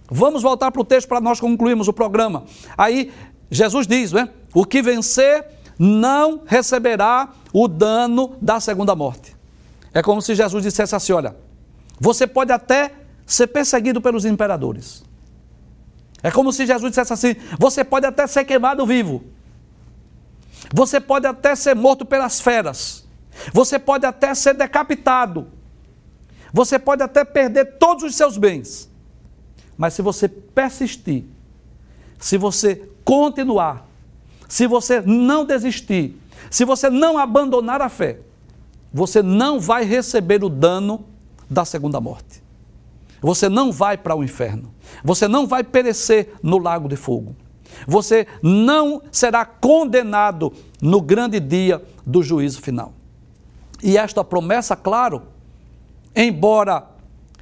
Vamos 0.09 0.43
voltar 0.43 0.71
para 0.71 0.81
o 0.81 0.85
texto 0.85 1.07
para 1.07 1.19
nós 1.19 1.39
concluirmos 1.39 1.87
o 1.87 1.93
programa. 1.93 2.43
Aí 2.77 3.11
Jesus 3.49 3.87
diz, 3.87 4.11
né? 4.11 4.29
O 4.53 4.65
que 4.65 4.81
vencer 4.81 5.45
não 5.77 6.41
receberá 6.45 7.29
o 7.53 7.67
dano 7.67 8.35
da 8.41 8.59
segunda 8.59 8.95
morte. 8.95 9.35
É 9.93 10.01
como 10.01 10.21
se 10.21 10.35
Jesus 10.35 10.63
dissesse 10.63 10.95
assim: 10.95 11.13
olha, 11.13 11.35
você 11.99 12.25
pode 12.27 12.51
até 12.51 12.91
ser 13.25 13.47
perseguido 13.47 14.01
pelos 14.01 14.25
imperadores. 14.25 15.03
É 16.21 16.31
como 16.31 16.51
se 16.51 16.65
Jesus 16.65 16.91
dissesse 16.91 17.13
assim: 17.13 17.35
você 17.59 17.83
pode 17.83 18.05
até 18.05 18.27
ser 18.27 18.45
queimado 18.45 18.85
vivo. 18.85 19.23
Você 20.73 20.99
pode 20.99 21.27
até 21.27 21.55
ser 21.55 21.75
morto 21.75 22.05
pelas 22.05 22.41
feras. 22.41 23.05
Você 23.53 23.77
pode 23.77 24.05
até 24.05 24.33
ser 24.33 24.53
decapitado. 24.53 25.47
Você 26.51 26.79
pode 26.79 27.03
até 27.03 27.23
perder 27.23 27.77
todos 27.77 28.03
os 28.03 28.15
seus 28.15 28.37
bens. 28.37 28.89
Mas 29.77 29.93
se 29.93 30.01
você 30.01 30.27
persistir, 30.27 31.25
se 32.17 32.37
você 32.37 32.89
continuar, 33.05 33.87
se 34.49 34.67
você 34.67 34.99
não 35.01 35.45
desistir, 35.45 36.19
se 36.49 36.65
você 36.65 36.89
não 36.89 37.17
abandonar 37.17 37.81
a 37.81 37.87
fé, 37.87 38.19
você 38.91 39.21
não 39.21 39.59
vai 39.59 39.85
receber 39.85 40.43
o 40.43 40.49
dano 40.49 41.05
da 41.49 41.63
segunda 41.63 42.01
morte. 42.01 42.43
Você 43.21 43.49
não 43.49 43.71
vai 43.71 43.97
para 43.97 44.15
o 44.15 44.23
inferno. 44.23 44.73
Você 45.03 45.27
não 45.27 45.47
vai 45.47 45.63
perecer 45.63 46.33
no 46.43 46.57
lago 46.57 46.87
de 46.87 46.95
fogo. 46.95 47.35
Você 47.87 48.27
não 48.41 49.01
será 49.11 49.45
condenado 49.45 50.53
no 50.81 51.01
grande 51.01 51.39
dia 51.39 51.83
do 52.05 52.23
juízo 52.23 52.61
final. 52.61 52.93
E 53.83 53.97
esta 53.97 54.23
promessa, 54.23 54.75
claro, 54.75 55.23
embora 56.15 56.87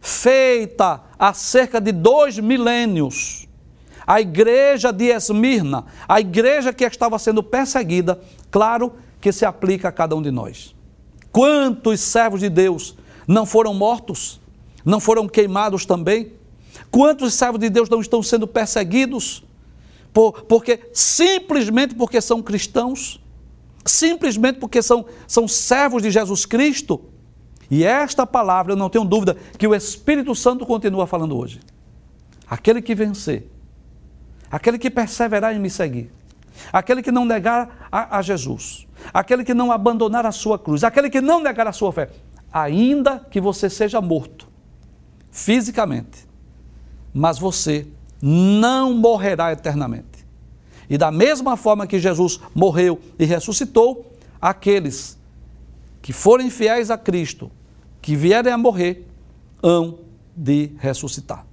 feita 0.01 1.01
há 1.17 1.33
cerca 1.33 1.79
de 1.79 1.91
dois 1.91 2.39
milênios, 2.39 3.47
a 4.05 4.19
igreja 4.19 4.91
de 4.91 5.05
Esmirna, 5.05 5.85
a 6.07 6.19
igreja 6.19 6.73
que 6.73 6.83
estava 6.83 7.17
sendo 7.17 7.41
perseguida, 7.41 8.21
claro 8.51 8.93
que 9.19 9.31
se 9.31 9.45
aplica 9.45 9.87
a 9.87 9.91
cada 9.91 10.15
um 10.15 10.21
de 10.21 10.31
nós. 10.31 10.75
Quantos 11.31 11.99
servos 12.01 12.41
de 12.41 12.49
Deus 12.49 12.95
não 13.27 13.45
foram 13.45 13.73
mortos? 13.73 14.39
Não 14.85 14.99
foram 14.99 15.27
queimados 15.27 15.85
também? 15.85 16.33
Quantos 16.91 17.33
servos 17.33 17.59
de 17.59 17.69
Deus 17.69 17.89
não 17.89 18.01
estão 18.01 18.21
sendo 18.21 18.47
perseguidos? 18.47 19.43
Por, 20.11 20.43
porque 20.43 20.89
simplesmente 20.93 21.95
porque 21.95 22.21
são 22.21 22.41
cristãos, 22.41 23.19
simplesmente 23.85 24.59
porque 24.59 24.81
são, 24.81 25.05
são 25.27 25.47
servos 25.47 26.03
de 26.03 26.11
Jesus 26.11 26.45
Cristo. 26.45 27.01
E 27.71 27.83
esta 27.83 28.27
palavra, 28.27 28.73
eu 28.73 28.77
não 28.77 28.89
tenho 28.89 29.05
dúvida 29.05 29.37
que 29.57 29.67
o 29.67 29.73
Espírito 29.73 30.35
Santo 30.35 30.65
continua 30.65 31.07
falando 31.07 31.35
hoje. 31.35 31.61
Aquele 32.47 32.81
que 32.81 32.93
vencer 32.93 33.52
aquele 34.53 34.77
que 34.77 34.91
perseverar 34.91 35.55
em 35.55 35.59
me 35.59 35.67
seguir, 35.67 36.11
aquele 36.71 37.01
que 37.01 37.11
não 37.11 37.25
negar 37.25 37.87
a, 37.91 38.19
a, 38.19 38.21
Jesus, 38.21 38.87
aquele 39.11 39.43
que 39.43 39.51
não 39.51 39.71
abandonar 39.71 40.27
a 40.27 40.31
sua 40.31 40.59
cruz, 40.59 40.83
aquele 40.83 41.09
que 41.09 41.19
não 41.19 41.41
negar 41.41 41.65
a 41.65 41.71
sua 41.71 41.91
fé, 41.91 42.11
ainda 42.53 43.17
que 43.17 43.41
você 43.41 43.67
seja 43.67 43.99
morto 43.99 44.47
fisicamente, 45.31 46.27
mas 47.11 47.39
você 47.39 47.87
não 48.21 48.93
morrerá 48.93 49.51
eternamente. 49.51 50.23
E 50.87 50.99
da 50.99 51.09
mesma 51.09 51.57
forma 51.57 51.87
que 51.87 51.97
Jesus 51.97 52.39
morreu 52.53 52.99
e 53.17 53.25
ressuscitou, 53.25 54.13
aqueles 54.39 55.17
que 55.99 56.13
forem 56.13 56.51
fiéis 56.51 56.91
a 56.91 56.97
Cristo, 56.97 57.49
que 57.99 58.15
vierem 58.15 58.53
a 58.53 58.57
morrer, 58.59 59.09
hão 59.63 59.97
de 60.37 60.73
ressuscitar. 60.77 61.43